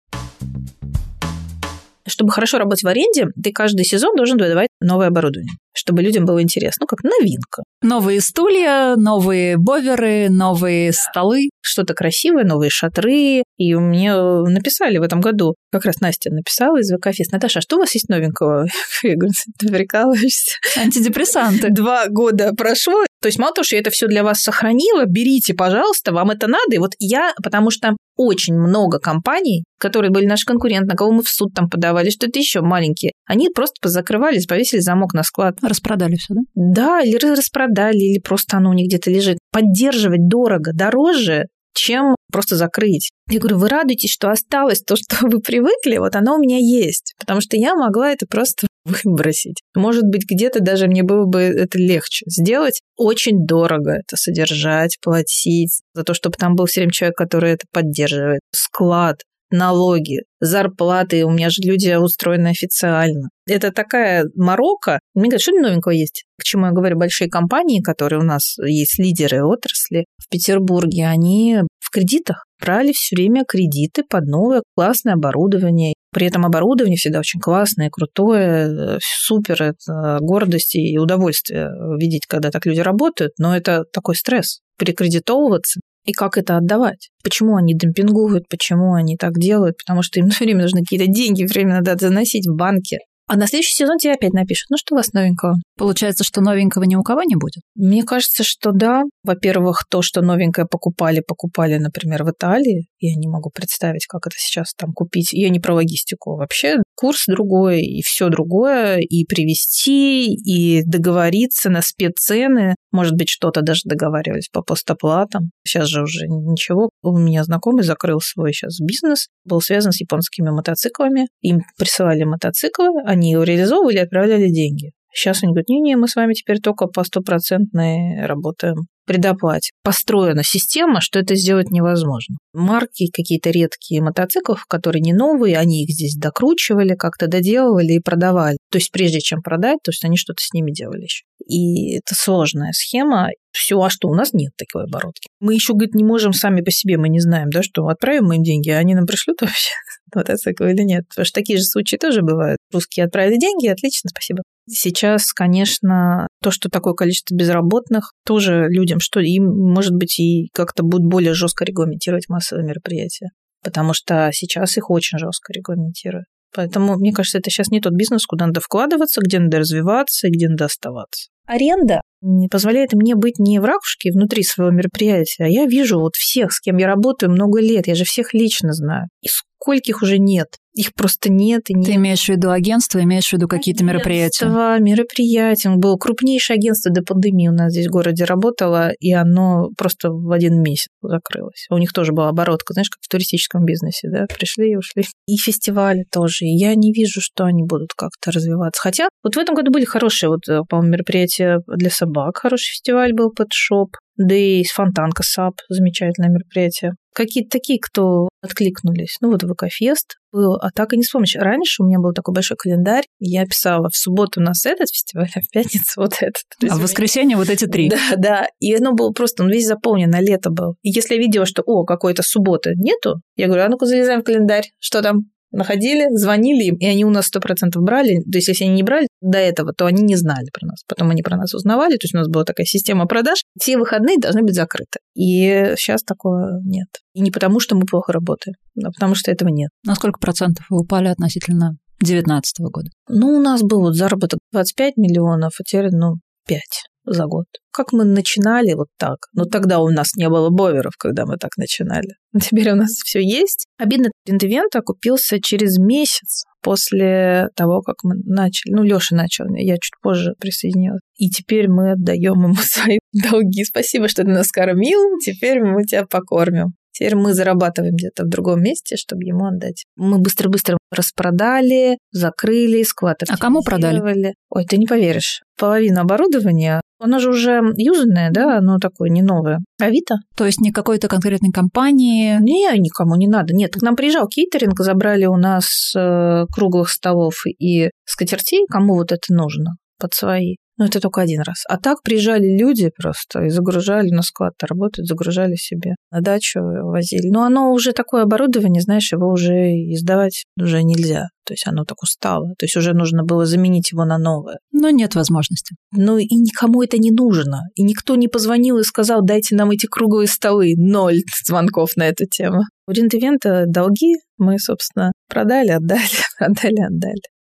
[2.06, 6.42] Чтобы хорошо работать в аренде, ты каждый сезон должен выдавать новое оборудование, чтобы людям было
[6.42, 6.82] интересно.
[6.82, 7.62] Ну, как новинка.
[7.82, 11.50] новые стулья, новые боверы, новые столы.
[11.62, 13.44] Что-то красивое, новые шатры.
[13.56, 17.76] И мне написали в этом году, как раз Настя написала из ВК-фест, Наташа, а что
[17.76, 18.66] у вас есть новенького?
[19.02, 20.56] Я говорю, ты прикалываешься.
[20.76, 21.70] Антидепрессанты.
[21.70, 25.54] Два года прошло, то есть мало того, что я это все для вас сохранила, берите,
[25.54, 26.74] пожалуйста, вам это надо.
[26.74, 31.22] И вот я, потому что очень много компаний, которые были наши конкуренты, на кого мы
[31.22, 35.56] в суд там подавали, что-то еще маленькие, они просто позакрывались, повесили замок на склад.
[35.62, 36.40] Распродали все, да?
[36.54, 39.38] Да, или распродали, или просто оно у них где-то лежит.
[39.52, 43.10] Поддерживать дорого, дороже, чем просто закрыть.
[43.30, 47.14] Я говорю, вы радуетесь, что осталось то, что вы привыкли, вот оно у меня есть.
[47.18, 49.62] Потому что я могла это просто выбросить.
[49.74, 52.80] Может быть, где-то даже мне было бы это легче сделать.
[52.96, 57.66] Очень дорого это содержать, платить за то, чтобы там был все время человек, который это
[57.72, 58.40] поддерживает.
[58.52, 59.22] Склад,
[59.52, 61.24] налоги, зарплаты.
[61.24, 63.28] У меня же люди устроены официально.
[63.46, 65.00] Это такая морока.
[65.14, 66.24] Мне говорят, что новенького есть?
[66.38, 71.60] К чему я говорю, большие компании, которые у нас есть лидеры отрасли в Петербурге, они
[71.80, 75.94] в кредитах брали все время кредиты под новое классное оборудование.
[76.12, 82.66] При этом оборудование всегда очень классное, крутое, супер, это гордость и удовольствие видеть, когда так
[82.66, 87.10] люди работают, но это такой стресс перекредитовываться и как это отдавать?
[87.22, 89.76] Почему они демпингуют, почему они так делают?
[89.78, 92.98] Потому что им все время нужны какие-то деньги, время надо заносить в банке.
[93.28, 95.54] А на следующий сезон тебе опять напишут, ну что у вас новенького?
[95.78, 97.62] Получается, что новенького ни у кого не будет?
[97.74, 99.04] Мне кажется, что да.
[99.24, 102.88] Во-первых, то, что новенькое покупали, покупали, например, в Италии.
[102.98, 105.32] Я не могу представить, как это сейчас там купить.
[105.32, 106.36] Я не про логистику.
[106.36, 112.74] Вообще курс другой, и все другое, и привезти, и договориться на спеццены.
[112.90, 115.50] Может быть, что-то даже договаривались по постоплатам.
[115.64, 116.90] Сейчас же уже ничего.
[117.02, 121.28] У меня знакомый закрыл свой сейчас бизнес, был связан с японскими мотоциклами.
[121.40, 124.92] Им присылали мотоциклы, они его реализовывали отправляли деньги.
[125.14, 129.72] Сейчас они говорят, не-не, мы с вами теперь только по стопроцентной работаем предоплате.
[129.82, 132.36] Построена система, что это сделать невозможно.
[132.52, 138.58] Марки какие-то редкие мотоциклов, которые не новые, они их здесь докручивали, как-то доделывали и продавали.
[138.70, 141.24] То есть прежде чем продать, то есть они что-то с ними делали еще.
[141.46, 143.28] И это сложная схема.
[143.50, 145.28] Все, а что, у нас нет такой оборотки.
[145.40, 148.36] Мы еще, говорит, не можем сами по себе, мы не знаем, да, что отправим мы
[148.36, 149.72] им деньги, а они нам пришлют вообще
[150.14, 151.04] мотоцикл или нет.
[151.08, 152.58] Потому что такие же случаи тоже бывают.
[152.72, 154.42] Русские отправили деньги, отлично, спасибо.
[154.68, 160.82] Сейчас, конечно, то, что такое количество безработных, тоже людям, что им, может быть, и как-то
[160.82, 163.30] будет более жестко регламентировать массовые мероприятия.
[163.62, 166.26] Потому что сейчас их очень жестко регламентируют.
[166.54, 170.30] Поэтому, мне кажется, это сейчас не тот бизнес, куда надо вкладываться, где надо развиваться и
[170.30, 171.28] где надо оставаться.
[171.46, 172.02] Аренда
[172.50, 176.60] позволяет мне быть не в ракушке внутри своего мероприятия, а я вижу вот всех, с
[176.60, 179.08] кем я работаю много лет, я же всех лично знаю.
[179.22, 180.48] И скольких уже нет.
[180.74, 181.86] Их просто нет и нет.
[181.86, 184.46] Ты имеешь в виду агентство, имеешь в виду какие-то мероприятия?
[184.46, 185.70] Агентство, мероприятия.
[185.76, 190.30] Было крупнейшее агентство до пандемии у нас здесь в городе работало, и оно просто в
[190.32, 191.66] один месяц закрылось.
[191.70, 195.04] У них тоже была оборотка, знаешь, как в туристическом бизнесе, да, пришли и ушли.
[195.26, 196.46] И фестивали тоже.
[196.46, 198.80] И я не вижу, что они будут как-то развиваться.
[198.80, 202.38] Хотя вот в этом году были хорошие, вот, по-моему, мероприятия для собак.
[202.38, 203.96] Хороший фестиваль был, Petshop.
[204.16, 206.92] Да и Фонтанка SUP, замечательное мероприятие.
[207.14, 209.16] Какие-то такие, кто откликнулись.
[209.20, 211.36] Ну вот ВК-фест, было, а так и не вспомнишь.
[211.36, 215.30] Раньше у меня был такой большой календарь, я писала в субботу у нас этот фестиваль,
[215.34, 216.42] а в пятницу вот этот.
[216.72, 217.90] А в воскресенье вот эти три.
[217.90, 218.46] Да, да.
[218.58, 220.76] И оно было просто, он весь заполнен на лето был.
[220.82, 224.24] И если я видела, что, о, какой-то субботы нету, я говорю, а ну-ка залезаем в
[224.24, 225.31] календарь, что там?
[225.52, 228.20] Находили, звонили им, и они у нас сто процентов брали.
[228.20, 230.82] То есть, если они не брали до этого, то они не знали про нас.
[230.88, 231.92] Потом они про нас узнавали.
[231.92, 233.42] То есть, у нас была такая система продаж.
[233.60, 234.98] Все выходные должны быть закрыты.
[235.14, 236.88] И сейчас такого нет.
[237.14, 239.70] И не потому, что мы плохо работаем, а потому что этого нет.
[239.84, 242.88] На сколько процентов вы упали относительно 2019 года?
[243.08, 246.14] Ну, у нас был вот заработок 25 миллионов, а теперь, ну,
[246.48, 246.60] 5
[247.04, 247.46] за год.
[247.72, 249.26] Как мы начинали вот так.
[249.34, 252.16] Но тогда у нас не было боверов, когда мы так начинали.
[252.40, 253.66] Теперь у нас все есть.
[253.78, 258.72] Обидно, Рентвент окупился через месяц после того, как мы начали.
[258.72, 261.00] Ну, Леша начал, я чуть позже присоединилась.
[261.16, 263.64] И теперь мы отдаем ему свои долги.
[263.64, 265.18] Спасибо, что ты нас кормил.
[265.24, 266.74] Теперь мы тебя покормим.
[266.92, 269.86] Теперь мы зарабатываем где-то в другом месте, чтобы ему отдать.
[269.96, 274.34] Мы быстро-быстро распродали, закрыли, склад А кому продали?
[274.50, 275.40] Ой, ты не поверишь.
[275.62, 279.60] Половина оборудования, оно же уже юзанное, да, оно такое не новое.
[279.80, 280.16] Авито.
[280.36, 282.36] То есть не какой-то конкретной компании?
[282.40, 283.54] Не, никому не надо.
[283.54, 289.12] Нет, к нам приезжал кейтеринг, забрали у нас э, круглых столов и скатертей, кому вот
[289.12, 290.56] это нужно под свои.
[290.82, 291.62] Но это только один раз.
[291.68, 297.30] А так приезжали люди просто и загружали на склад работать, загружали себе на дачу, возили.
[297.30, 299.52] Но оно уже такое оборудование, знаешь, его уже
[299.92, 301.28] издавать уже нельзя.
[301.46, 302.54] То есть оно так устало.
[302.58, 304.58] То есть уже нужно было заменить его на новое.
[304.72, 305.76] Но нет возможности.
[305.92, 307.60] Ну и никому это не нужно.
[307.76, 310.74] И никто не позвонил и сказал, дайте нам эти круглые столы.
[310.76, 312.62] Ноль звонков на эту тему.
[312.88, 316.02] У Рентвента долги мы, собственно, продали, отдали,
[316.38, 317.31] продали, отдали.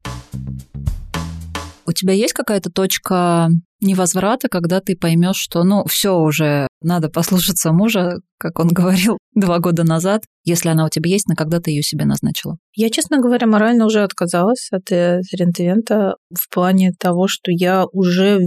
[1.86, 3.50] У тебя есть какая-то точка
[3.82, 9.60] невозврата, когда ты поймешь, что, ну, все уже, надо послушаться мужа, как он говорил два
[9.60, 12.58] года назад, если она у тебя есть, на когда ты ее себе назначила?
[12.76, 18.40] Я, честно говоря, морально уже отказалась от э, рентвента в плане того, что я уже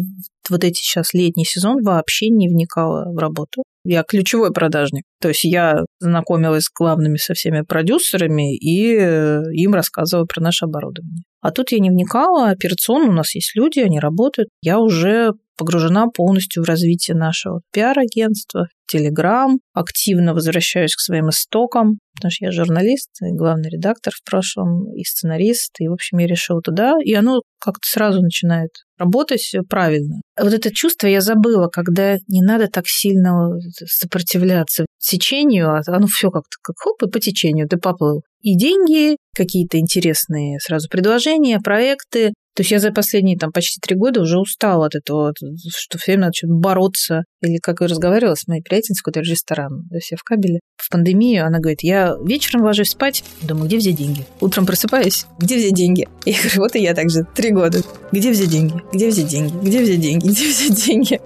[0.48, 3.62] вот эти сейчас летний сезон вообще не вникала в работу.
[3.84, 5.04] Я ключевой продажник.
[5.20, 10.64] То есть я знакомилась с главными со всеми продюсерами и э, им рассказывала про наше
[10.64, 11.24] оборудование.
[11.42, 14.48] А тут я не вникала, операционно у нас есть люди, они работают.
[14.62, 22.30] Я уже погружена полностью в развитие нашего пиар-агентства, Телеграм, активно возвращаюсь к своим истокам, потому
[22.30, 26.60] что я журналист, и главный редактор в прошлом, и сценарист, и, в общем, я решила
[26.60, 30.20] туда, и оно как-то сразу начинает работать правильно.
[30.38, 33.50] Вот это чувство я забыла, когда не надо так сильно
[33.86, 38.22] сопротивляться течению, а оно все как-то как хоп, и по течению ты поплыл.
[38.40, 43.96] И деньги, какие-то интересные сразу предложения, проекты, то есть я за последние там почти три
[43.96, 45.34] года уже устала от этого,
[45.76, 47.24] что все время надо бороться.
[47.42, 50.60] Или как я разговаривала с моей приятельницей, который ресторан, то есть я в кабеле.
[50.76, 54.24] В пандемию она говорит, я вечером ложусь спать, думаю, где взять деньги?
[54.40, 56.06] Утром просыпаюсь, где взять деньги?
[56.24, 57.80] Я говорю, вот и я также три года.
[58.12, 58.74] Где взять деньги?
[58.92, 59.56] Где взять деньги?
[59.62, 60.26] Где взять деньги?
[60.26, 61.20] Где взять деньги?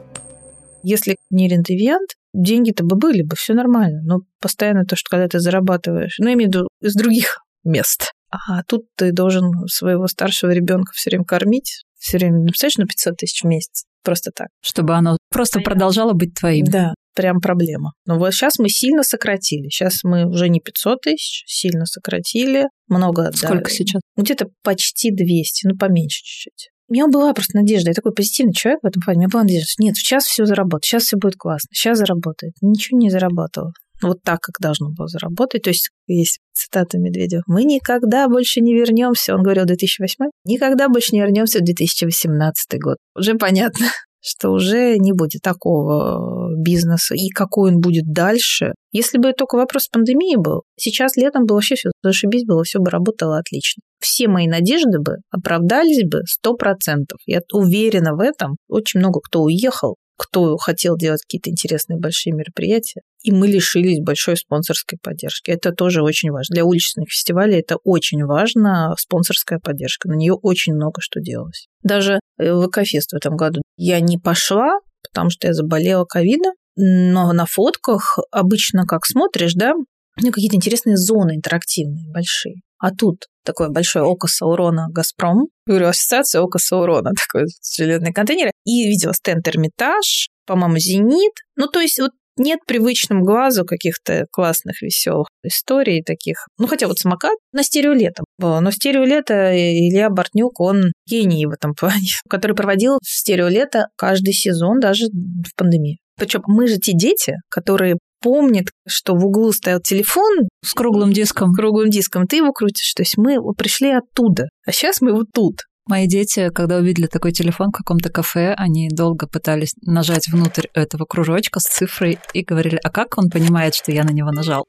[0.82, 4.00] Если не рентовиант, деньги-то бы были бы, все нормально.
[4.02, 8.12] Но постоянно то, что когда ты зарабатываешь, ну, я имею в виду из других мест,
[8.30, 12.86] а тут ты должен своего старшего ребенка все время кормить, все время, ну, представляешь, на
[12.86, 14.48] 500 тысяч в месяц, просто так.
[14.62, 16.64] Чтобы оно просто продолжало быть твоим.
[16.66, 17.92] Да, прям проблема.
[18.06, 19.68] Но вот сейчас мы сильно сократили.
[19.68, 23.36] Сейчас мы уже не 500 тысяч, сильно сократили, много отдали.
[23.36, 24.02] Сколько сейчас?
[24.16, 26.70] Где-то почти 200, ну, поменьше чуть-чуть.
[26.88, 27.90] У меня была просто надежда.
[27.90, 29.18] Я такой позитивный человек в этом плане.
[29.18, 32.54] У меня была надежда, что нет, сейчас все заработает, сейчас все будет классно, сейчас заработает.
[32.62, 35.62] Ничего не заработало вот так, как должно было заработать.
[35.62, 37.42] То есть есть цитата Медведева.
[37.46, 42.96] «Мы никогда больше не вернемся», он говорил 2008, «никогда больше не вернемся в 2018 год».
[43.16, 43.86] Уже понятно,
[44.20, 47.14] что уже не будет такого бизнеса.
[47.14, 48.72] И какой он будет дальше.
[48.92, 52.90] Если бы только вопрос пандемии был, сейчас летом было вообще все зашибись было, все бы
[52.90, 53.82] работало отлично.
[54.00, 57.18] Все мои надежды бы оправдались бы сто процентов.
[57.26, 58.56] Я уверена в этом.
[58.68, 64.36] Очень много кто уехал, кто хотел делать какие-то интересные большие мероприятия, и мы лишились большой
[64.36, 65.50] спонсорской поддержки.
[65.50, 66.54] Это тоже очень важно.
[66.54, 70.08] Для уличных фестивалей это очень важно, спонсорская поддержка.
[70.08, 71.68] На нее очень много что делалось.
[71.82, 77.32] Даже в ВК-фест в этом году я не пошла, потому что я заболела ковидом, но
[77.32, 79.72] на фотках обычно как смотришь, да,
[80.20, 82.56] ну, какие-то интересные зоны интерактивные, большие.
[82.78, 85.48] А тут такое большое око Саурона «Газпром».
[85.66, 88.50] Говорю, ассоциация око Саурона, такой железный контейнер.
[88.64, 91.32] И видела стенд Эрмитаж, по-моему, Зенит.
[91.56, 96.46] Ну, то есть вот нет привычным глазу каких-то классных, веселых историй таких.
[96.58, 98.60] Ну, хотя вот самокат на стереолето было.
[98.60, 105.06] Но стереолето Илья Бортнюк, он гений в этом плане, который проводил стереолето каждый сезон, даже
[105.06, 105.98] в пандемии.
[106.16, 111.52] Причем мы же те дети, которые помнит, что в углу стоял телефон с круглым диском.
[111.52, 112.92] С круглым диском, ты его крутишь.
[112.94, 115.62] То есть мы пришли оттуда, а сейчас мы вот тут.
[115.88, 121.06] Мои дети, когда увидели такой телефон в каком-то кафе, они долго пытались нажать внутрь этого
[121.06, 124.66] кружочка с цифрой и говорили, а как он понимает, что я на него нажал?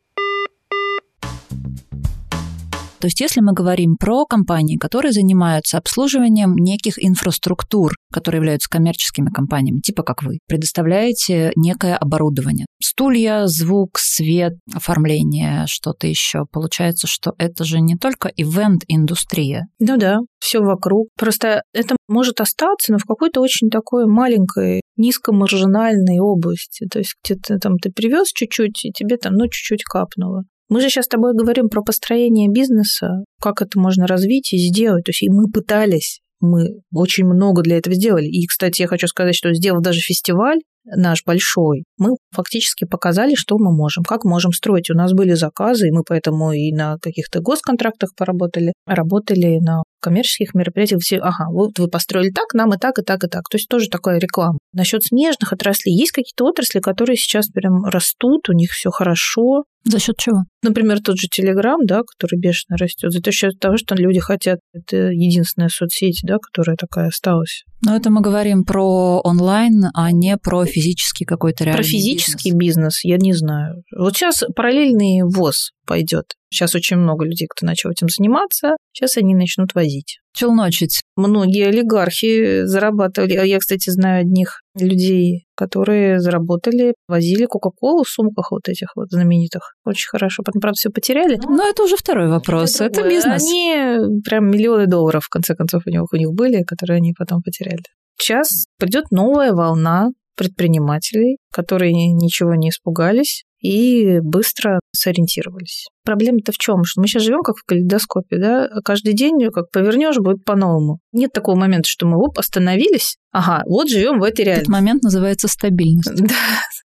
[3.00, 9.30] То есть если мы говорим про компании, которые занимаются обслуживанием неких инфраструктур, которые являются коммерческими
[9.30, 12.66] компаниями, типа как вы, предоставляете некое оборудование.
[12.82, 16.46] Стулья, звук, свет, оформление, что-то еще.
[16.52, 19.68] Получается, что это же не только ивент-индустрия.
[19.80, 21.08] Ну да, все вокруг.
[21.18, 26.86] Просто это может остаться, но в какой-то очень такой маленькой, низкомаржинальной области.
[26.88, 30.44] То есть где-то там ты привез чуть-чуть, и тебе там, ну, чуть-чуть капнуло.
[30.70, 35.06] Мы же сейчас с тобой говорим про построение бизнеса, как это можно развить и сделать.
[35.06, 38.28] То есть и мы пытались, мы очень много для этого сделали.
[38.28, 43.58] И, кстати, я хочу сказать, что сделав даже фестиваль, наш большой, мы фактически показали, что
[43.58, 44.90] мы можем, как можем строить.
[44.90, 50.54] У нас были заказы, и мы поэтому и на каких-то госконтрактах поработали, работали на коммерческих
[50.54, 51.02] мероприятиях.
[51.02, 53.44] Все, ага, вот вы построили так, нам и так, и так, и так.
[53.50, 54.58] То есть тоже такая реклама.
[54.74, 55.94] Насчет смежных отраслей.
[55.94, 59.66] Есть какие-то отрасли, которые сейчас прям растут, у них все хорошо.
[59.86, 60.44] За счет чего?
[60.62, 63.12] Например, тот же Телеграм, да, который бешено растет.
[63.12, 64.60] За счет того, что люди хотят.
[64.74, 67.64] Это единственная соцсеть, да, которая такая осталась.
[67.82, 72.60] Но это мы говорим про онлайн, а не про физический какой-то реальный Про физический бизнес.
[72.60, 73.84] бизнес, я не знаю.
[73.98, 76.26] Вот сейчас параллельный ВОЗ пойдет.
[76.52, 78.76] Сейчас очень много людей, кто начал этим заниматься.
[78.92, 80.20] Сейчас они начнут возить.
[80.34, 81.02] Челночить.
[81.16, 83.34] Многие олигархи зарабатывали.
[83.48, 89.74] Я, кстати, знаю одних людей, которые заработали, возили Кока-Колу в сумках вот этих вот знаменитых.
[89.86, 90.44] Очень хорошо.
[90.44, 91.40] Потом, правда, все потеряли.
[91.48, 92.76] Но это уже второй вопрос.
[92.76, 93.44] Это, это бизнес.
[93.44, 97.42] Они прям миллионы долларов, в конце концов, у них, у них были, которые они потом
[97.42, 97.84] потеряли.
[98.18, 105.88] Сейчас придет новая волна предпринимателей, которые ничего не испугались, и быстро сориентировались.
[106.04, 106.84] Проблема-то в чем?
[106.84, 108.70] Что мы сейчас живем как в калейдоскопе, да?
[108.84, 111.00] Каждый день, как повернешь, будет по-новому.
[111.12, 113.18] Нет такого момента, что мы оп, остановились.
[113.32, 114.64] Ага, вот живем в этой реальности.
[114.64, 116.10] Этот момент называется стабильность.
[116.30, 116.36] Да,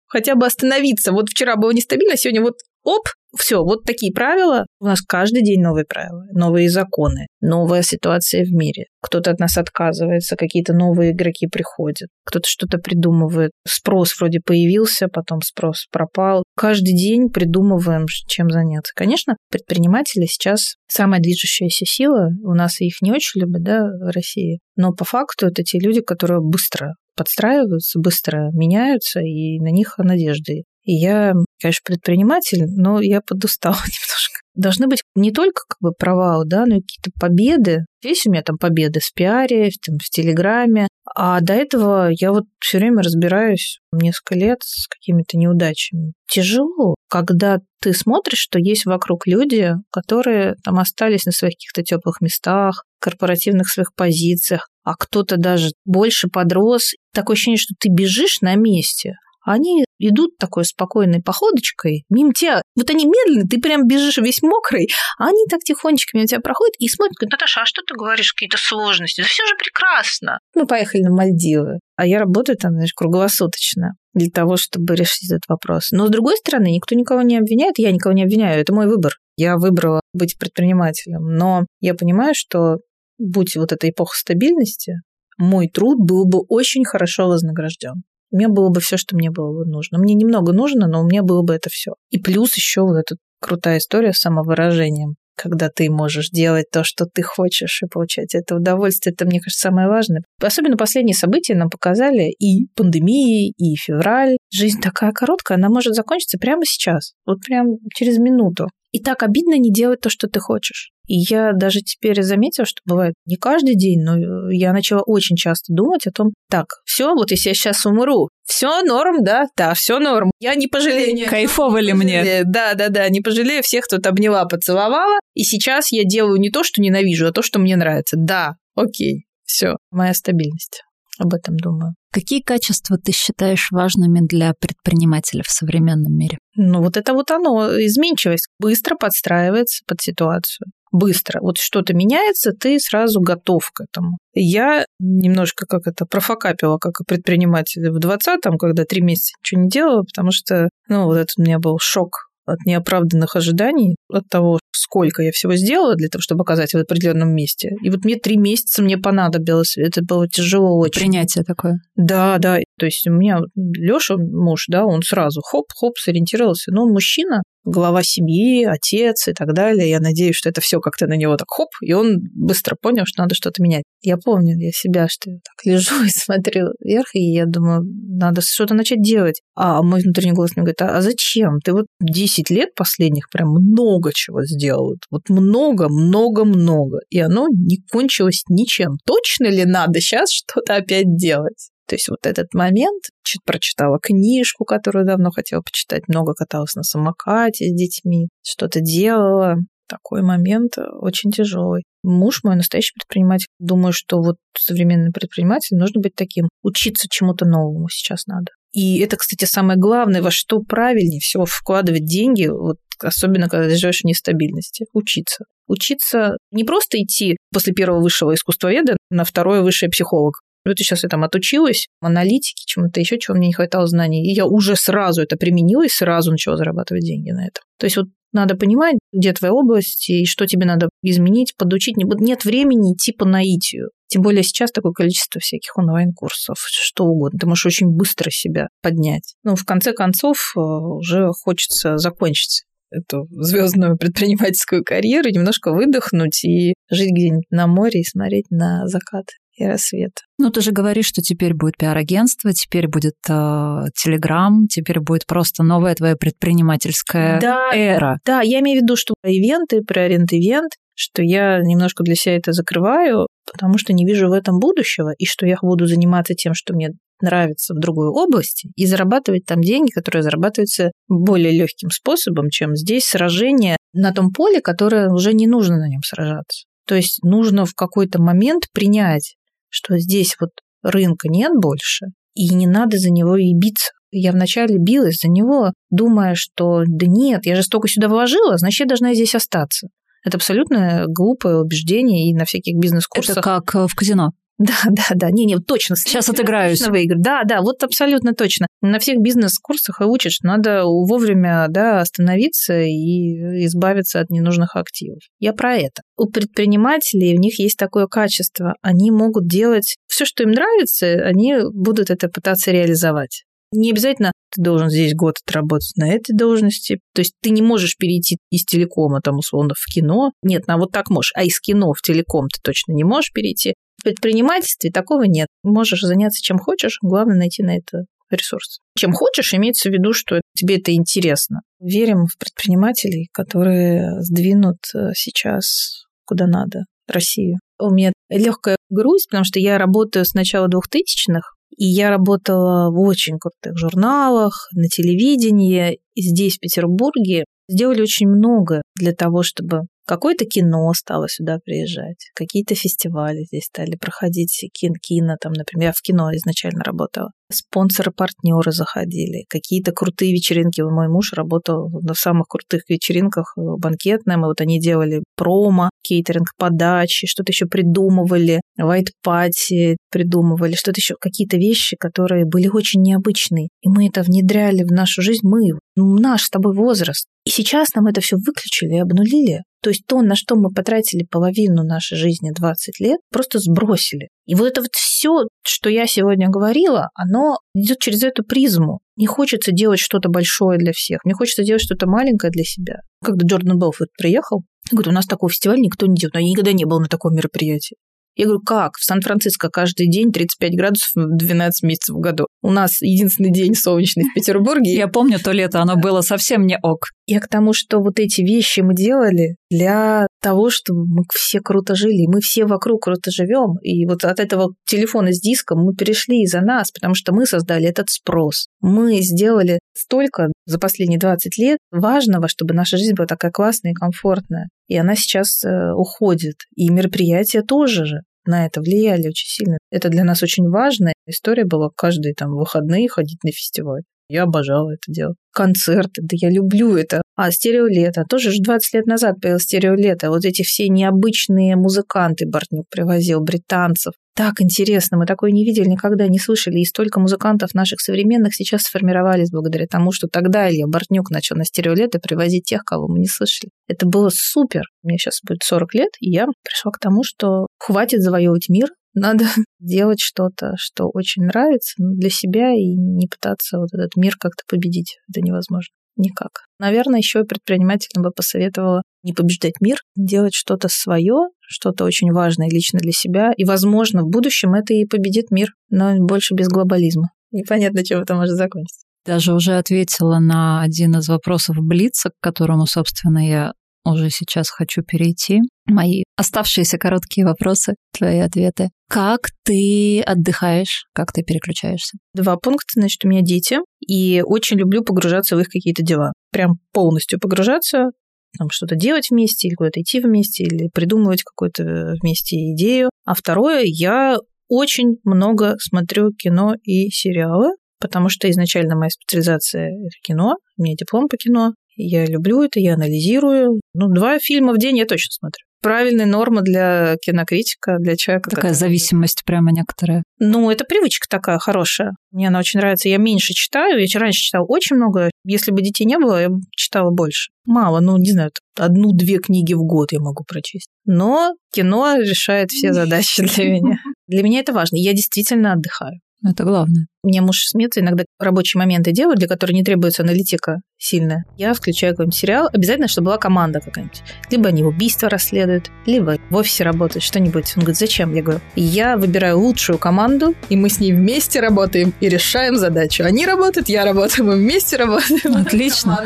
[0.06, 1.12] хотя бы остановиться.
[1.12, 2.54] Вот вчера было нестабильно, сегодня вот
[2.84, 4.66] оп, все, вот такие правила.
[4.78, 8.84] У нас каждый день новые правила, новые законы, новая ситуация в мире.
[9.02, 13.50] Кто-то от нас отказывается, какие-то новые игроки приходят, кто-то что-то придумывает.
[13.66, 16.44] Спрос вроде появился, потом спрос пропал.
[16.56, 18.92] Каждый день придумываем, чем заняться.
[18.94, 22.28] Конечно, предприниматели сейчас самая движущаяся сила.
[22.44, 24.60] У нас их не очень любят, да, в России.
[24.76, 30.64] Но по факту это те люди, которые быстро подстраиваются, быстро меняются, и на них надежды.
[30.84, 34.40] И я, конечно, предприниматель, но я подустала немножко.
[34.54, 37.86] Должны быть не только как бы провалы, да, но и какие-то победы.
[38.02, 40.86] Здесь у меня там победы в пиаре, там, в Телеграме.
[41.16, 46.12] А до этого я вот все время разбираюсь несколько лет с какими-то неудачами.
[46.28, 52.20] Тяжело, когда ты смотришь, что есть вокруг люди, которые там остались на своих каких-то теплых
[52.20, 56.92] местах, корпоративных своих позициях, а кто-то даже больше подрос.
[57.12, 59.14] Такое ощущение, что ты бежишь на месте,
[59.44, 62.62] они идут такой спокойной походочкой мимо тебя.
[62.76, 66.74] Вот они медленно, ты прям бежишь весь мокрый, а они так тихонечко мимо тебя проходят
[66.78, 69.20] и смотрят, говорят, Наташа, а что ты говоришь, какие-то сложности?
[69.20, 70.38] Да все же прекрасно.
[70.54, 75.42] Мы поехали на Мальдивы, а я работаю там, знаешь, круглосуточно для того, чтобы решить этот
[75.48, 75.90] вопрос.
[75.90, 79.12] Но, с другой стороны, никто никого не обвиняет, я никого не обвиняю, это мой выбор.
[79.36, 82.78] Я выбрала быть предпринимателем, но я понимаю, что
[83.18, 84.94] будь вот эта эпоха стабильности,
[85.36, 89.64] мой труд был бы очень хорошо вознагражден меня было бы все, что мне было бы
[89.64, 89.98] нужно.
[89.98, 91.92] Мне немного нужно, но у меня было бы это все.
[92.10, 97.06] И плюс еще вот эта крутая история с самовыражением когда ты можешь делать то, что
[97.06, 100.22] ты хочешь, и получать это удовольствие, это, мне кажется, самое важное.
[100.40, 104.36] Особенно последние события нам показали и пандемии, и февраль.
[104.52, 108.68] Жизнь такая короткая, она может закончиться прямо сейчас, вот прям через минуту.
[108.94, 110.92] И так обидно не делать то, что ты хочешь.
[111.08, 115.72] И я даже теперь заметила, что бывает не каждый день, но я начала очень часто
[115.74, 119.98] думать о том, так, все, вот если я сейчас умру, все норм, да, да, все
[119.98, 120.30] норм.
[120.38, 121.26] Я не пожалею.
[121.28, 122.44] Кайфово ли мне?
[122.44, 125.18] Да, да, да, не пожалею всех, кто обняла, поцеловала.
[125.34, 128.14] И сейчас я делаю не то, что ненавижу, а то, что мне нравится.
[128.16, 130.84] Да, окей, все, моя стабильность.
[131.18, 131.94] Об этом думаю.
[132.12, 136.38] Какие качества ты считаешь важными для предпринимателя в современном мире?
[136.56, 138.48] Ну, вот это вот оно, изменчивость.
[138.58, 140.68] Быстро подстраивается под ситуацию.
[140.92, 141.40] Быстро.
[141.40, 144.18] Вот что-то меняется, ты сразу готов к этому.
[144.32, 149.68] Я немножко как это профокапила, как и предприниматель в 20-м, когда три месяца ничего не
[149.68, 154.58] делала, потому что, ну, вот это у меня был шок от неоправданных ожиданий, от того,
[154.72, 157.70] сколько я всего сделала для того, чтобы оказаться в определенном месте.
[157.82, 159.76] И вот мне три месяца мне понадобилось.
[159.76, 161.00] Это было тяжело очень.
[161.00, 161.80] Принятие такое.
[161.96, 162.58] Да, да.
[162.78, 166.72] То есть у меня Леша, муж, да, он сразу хоп-хоп сориентировался.
[166.72, 169.88] Но он мужчина, глава семьи, отец и так далее.
[169.88, 173.22] Я надеюсь, что это все как-то на него так хоп, и он быстро понял, что
[173.22, 173.84] надо что-то менять.
[174.02, 178.42] Я помню я себя, что я так лежу и смотрю вверх, и я думаю, надо
[178.42, 179.40] что-то начать делать.
[179.54, 181.60] А мой внутренний голос мне говорит, а, а зачем?
[181.64, 184.96] Ты вот 10 лет последних прям много чего сделал.
[185.10, 186.98] Вот много, много, много.
[187.08, 188.98] И оно не кончилось ничем.
[189.06, 191.70] Точно ли надо сейчас что-то опять делать?
[191.86, 196.82] То есть вот этот момент, чуть прочитала книжку, которую давно хотела почитать, много каталась на
[196.82, 199.56] самокате с детьми, что-то делала.
[199.86, 201.82] Такой момент очень тяжелый.
[202.02, 203.48] Муж мой настоящий предприниматель.
[203.58, 206.48] Думаю, что вот современный предприниматель нужно быть таким.
[206.62, 208.46] Учиться чему-то новому сейчас надо.
[208.72, 213.76] И это, кстати, самое главное, во что правильнее всего вкладывать деньги, вот особенно когда ты
[213.76, 214.86] живешь в нестабильности.
[214.92, 215.44] Учиться.
[215.66, 221.08] Учиться не просто идти после первого высшего искусствоведа на второе высшее психолог, вот сейчас я
[221.08, 224.24] там отучилась, аналитики, чему-то еще, чего мне не хватало знаний.
[224.24, 227.62] И я уже сразу это применила и сразу начала зарабатывать деньги на этом.
[227.78, 231.96] То есть вот надо понимать, где твоя область и что тебе надо изменить, подучить.
[231.96, 233.90] Нет времени идти по наитию.
[234.08, 237.38] Тем более сейчас такое количество всяких онлайн-курсов, что угодно.
[237.38, 239.34] Ты можешь очень быстро себя поднять.
[239.44, 246.74] Ну, в конце концов, э, уже хочется закончить эту звездную предпринимательскую карьеру, немножко выдохнуть и
[246.90, 249.26] жить где-нибудь на море и смотреть на закат
[249.56, 250.12] и рассвет.
[250.38, 255.62] Ну, ты же говоришь, что теперь будет пиар-агентство, теперь будет Телеграм, э, теперь будет просто
[255.62, 258.18] новая твоя предпринимательская да, эра.
[258.24, 263.26] Да, я имею в виду, что ивенты, приорент-ивент, что я немножко для себя это закрываю,
[263.50, 266.90] потому что не вижу в этом будущего, и что я буду заниматься тем, что мне
[267.20, 273.06] нравится в другой области, и зарабатывать там деньги, которые зарабатываются более легким способом, чем здесь
[273.06, 276.66] сражение на том поле, которое уже не нужно на нем сражаться.
[276.86, 279.36] То есть нужно в какой-то момент принять,
[279.74, 280.50] что здесь вот
[280.82, 283.90] рынка нет больше, и не надо за него и биться.
[284.10, 288.80] Я вначале билась за него, думая, что да нет, я же столько сюда вложила, значит,
[288.80, 289.88] я должна здесь остаться.
[290.24, 293.38] Это абсолютно глупое убеждение, и на всяких бизнес-курсах...
[293.38, 294.30] Это как э, в казино.
[294.58, 295.96] Да, да, да, не, не, точно.
[295.96, 296.78] Сейчас отыграюсь.
[296.78, 297.20] Точно выиграю.
[297.22, 298.66] Да, да, вот абсолютно точно.
[298.80, 305.20] На всех бизнес-курсах и учат, что надо вовремя да, остановиться и избавиться от ненужных активов.
[305.38, 306.02] Я про это.
[306.16, 308.74] У предпринимателей у них есть такое качество.
[308.82, 313.44] Они могут делать все, что им нравится, они будут это пытаться реализовать.
[313.72, 317.00] Не обязательно ты должен здесь год отработать на этой должности.
[317.12, 320.30] То есть ты не можешь перейти из телекома, там, условно, в кино.
[320.42, 321.32] Нет, на вот так можешь.
[321.34, 323.74] А из кино в телеком ты точно не можешь перейти.
[324.04, 325.48] Предпринимательстве такого нет.
[325.62, 328.80] Можешь заняться чем хочешь, главное найти на это ресурс.
[328.96, 331.60] Чем хочешь, имеется в виду, что тебе это интересно.
[331.80, 337.58] Верим в предпринимателей, которые сдвинут э, сейчас куда надо Россию.
[337.78, 342.98] У меня легкая грусть, потому что я работаю с начала двухтысячных, и я работала в
[343.00, 347.44] очень крутых журналах, на телевидении, и здесь, в Петербурге.
[347.68, 353.96] Сделали очень много для того, чтобы Какое-то кино стало сюда приезжать, какие-то фестивали здесь стали
[353.96, 357.30] проходить, кин кино, там, например, я в кино изначально работала.
[357.50, 360.80] Спонсоры, партнеры заходили, какие-то крутые вечеринки.
[360.80, 366.48] Мой муж работал на самых крутых вечеринках э, банкетным, и вот они делали промо, кейтеринг
[366.58, 373.68] подачи, что-то еще придумывали, white пати придумывали, что-то еще, какие-то вещи, которые были очень необычные.
[373.82, 377.26] И мы это внедряли в нашу жизнь, мы, наш с тобой возраст.
[377.44, 379.62] И сейчас нам это все выключили и обнулили.
[379.84, 384.28] То есть то, на что мы потратили половину нашей жизни 20 лет, просто сбросили.
[384.46, 389.00] И вот это вот все, что я сегодня говорила, оно идет через эту призму.
[389.16, 393.00] Не хочется делать что-то большое для всех, мне хочется делать что-то маленькое для себя.
[393.22, 396.32] Когда Джордан Белфорд приехал, говорит, у нас такого фестиваля никто не делает.
[396.32, 397.96] Но я никогда не был на таком мероприятии.
[398.36, 398.96] Я говорю, как?
[398.96, 402.48] В Сан-Франциско каждый день 35 градусов 12 месяцев в году.
[402.62, 404.92] У нас единственный день солнечный в Петербурге.
[404.92, 407.10] Я помню то лето, оно было совсем не ок.
[407.26, 411.94] Я к тому, что вот эти вещи мы делали для того, чтобы мы все круто
[411.94, 413.78] жили, мы все вокруг круто живем.
[413.82, 417.88] И вот от этого телефона с диском мы перешли из-за нас, потому что мы создали
[417.88, 418.66] этот спрос.
[418.80, 423.94] Мы сделали столько за последние 20 лет важного, чтобы наша жизнь была такая классная и
[423.94, 424.68] комфортная.
[424.88, 426.56] И она сейчас э, уходит.
[426.76, 429.78] И мероприятия тоже же на это влияли очень сильно.
[429.90, 434.02] Это для нас очень важная история была каждые там выходные ходить на фестиваль.
[434.28, 435.34] Я обожала это дело.
[435.52, 437.22] Концерты, да я люблю это.
[437.36, 440.30] А стереолето, тоже же 20 лет назад появилось стереолето.
[440.30, 444.14] Вот эти все необычные музыканты Бортнюк привозил, британцев.
[444.34, 446.80] Так интересно, мы такое не видели, никогда не слышали.
[446.80, 451.64] И столько музыкантов наших современных сейчас сформировались благодаря тому, что тогда Илья Бортнюк начал на
[451.64, 453.70] стереолето привозить тех, кого мы не слышали.
[453.86, 454.82] Это было супер.
[455.02, 459.44] Мне сейчас будет 40 лет, и я пришла к тому, что хватит завоевывать мир, Надо
[459.80, 464.62] делать что-то, что очень нравится ну, для себя и не пытаться вот этот мир как-то
[464.68, 465.18] победить.
[465.28, 465.92] Это невозможно.
[466.16, 466.66] Никак.
[466.78, 472.68] Наверное, еще и предпринимателям бы посоветовала не побеждать мир, делать что-то свое, что-то очень важное
[472.68, 473.52] лично для себя.
[473.56, 477.30] И, возможно, в будущем это и победит мир, но больше без глобализма.
[477.50, 479.06] Непонятно, чем это может закончиться.
[479.24, 483.72] Даже уже ответила на один из вопросов Блица, к которому, собственно, я
[484.04, 485.60] уже сейчас хочу перейти.
[485.86, 488.90] Мои оставшиеся короткие вопросы, твои ответы.
[489.08, 491.06] Как ты отдыхаешь?
[491.12, 492.18] Как ты переключаешься?
[492.34, 492.92] Два пункта.
[492.94, 496.32] Значит, у меня дети, и очень люблю погружаться в их какие-то дела.
[496.50, 498.10] Прям полностью погружаться,
[498.58, 503.10] там что-то делать вместе, или куда-то идти вместе, или придумывать какую-то вместе идею.
[503.24, 510.16] А второе, я очень много смотрю кино и сериалы, потому что изначально моя специализация– это
[510.22, 513.80] кино, у меня диплом по кино, я люблю это, я анализирую.
[513.94, 515.64] Ну, два фильма в день я точно смотрю.
[515.84, 518.48] Правильная норма для кинокритика, для человека.
[518.48, 518.78] Такая который...
[518.78, 520.22] зависимость прямо некоторая.
[520.38, 522.12] Ну, это привычка такая хорошая.
[522.32, 523.10] Мне она очень нравится.
[523.10, 524.02] Я меньше читаю.
[524.02, 525.30] Я раньше читала очень много.
[525.44, 527.50] Если бы детей не было, я бы читала больше.
[527.66, 530.88] Мало, ну, не знаю, одну-две книги в год я могу прочесть.
[531.04, 533.98] Но кино решает все задачи для меня.
[534.26, 534.96] Для меня это важно.
[534.96, 536.18] Я действительно отдыхаю.
[536.46, 537.06] Это главное.
[537.22, 541.44] Мне муж смеется, иногда рабочие моменты делают, для которых не требуется аналитика сильная.
[541.56, 544.22] Я включаю какой-нибудь сериал, обязательно, чтобы была команда какая-нибудь.
[544.50, 547.72] Либо они убийство расследуют, либо в офисе работают, что-нибудь.
[547.76, 548.34] Он говорит, зачем?
[548.34, 553.24] Я говорю, я выбираю лучшую команду, и мы с ней вместе работаем и решаем задачу.
[553.24, 555.56] Они работают, я работаю, мы вместе работаем.
[555.56, 556.22] Отлично.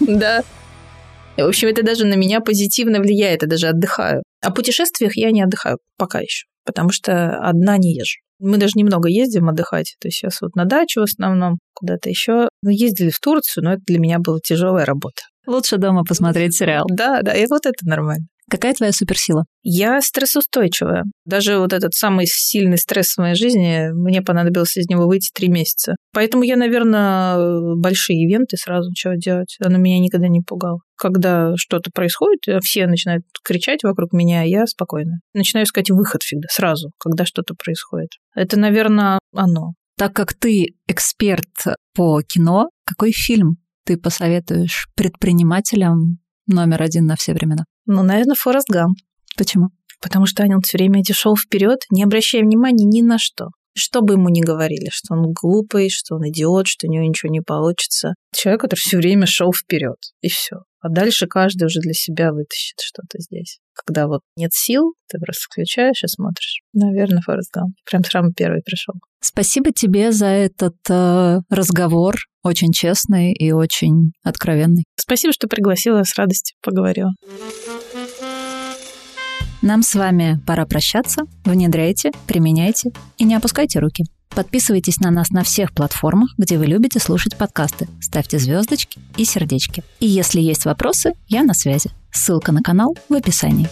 [0.00, 0.42] Да.
[1.36, 4.22] В общем, это даже на меня позитивно влияет, я даже отдыхаю.
[4.42, 8.20] О путешествиях я не отдыхаю пока еще, потому что одна не езжу.
[8.40, 9.96] Мы даже немного ездим отдыхать.
[10.00, 12.48] То есть сейчас вот на дачу в основном, куда-то еще.
[12.62, 15.22] Мы ездили в Турцию, но это для меня была тяжелая работа.
[15.46, 16.86] Лучше дома посмотреть сериал.
[16.90, 18.26] Да, да, и вот это нормально.
[18.50, 19.44] Какая твоя суперсила?
[19.62, 21.04] Я стрессоустойчивая.
[21.24, 25.48] Даже вот этот самый сильный стресс в моей жизни, мне понадобилось из него выйти три
[25.48, 25.94] месяца.
[26.12, 29.56] Поэтому я, наверное, большие ивенты сразу начала делать.
[29.64, 30.80] Оно меня никогда не пугало.
[30.96, 35.20] Когда что-то происходит, все начинают кричать вокруг меня, а я спокойно.
[35.32, 38.10] Начинаю искать выход всегда, сразу, когда что-то происходит.
[38.34, 39.74] Это, наверное, оно.
[39.96, 41.44] Так как ты эксперт
[41.94, 47.64] по кино, какой фильм ты посоветуешь предпринимателям номер один на все времена?
[47.92, 48.96] Ну, наверное, Форест Гамп.
[49.36, 49.70] Почему?
[50.00, 53.48] Потому что Анил все время шел вперед, не обращая внимания ни на что.
[53.76, 57.32] Что бы ему ни говорили, что он глупый, что он идиот, что у него ничего
[57.32, 58.14] не получится.
[58.32, 60.58] Человек, который все время шел вперед, и все.
[60.80, 63.58] А дальше каждый уже для себя вытащит что-то здесь.
[63.74, 66.60] Когда вот нет сил, ты просто включаешь и смотришь.
[66.72, 67.74] Наверное, Форест Гамп.
[67.90, 68.94] Прям самый первый пришел.
[69.20, 74.84] Спасибо тебе за этот э, разговор, очень честный и очень откровенный.
[74.96, 77.10] Спасибо, что пригласила, с радостью поговорила.
[79.62, 81.24] Нам с вами пора прощаться.
[81.44, 84.04] Внедряйте, применяйте и не опускайте руки.
[84.30, 87.88] Подписывайтесь на нас на всех платформах, где вы любите слушать подкасты.
[88.00, 89.82] Ставьте звездочки и сердечки.
[89.98, 91.90] И если есть вопросы, я на связи.
[92.10, 93.68] Ссылка на канал в описании.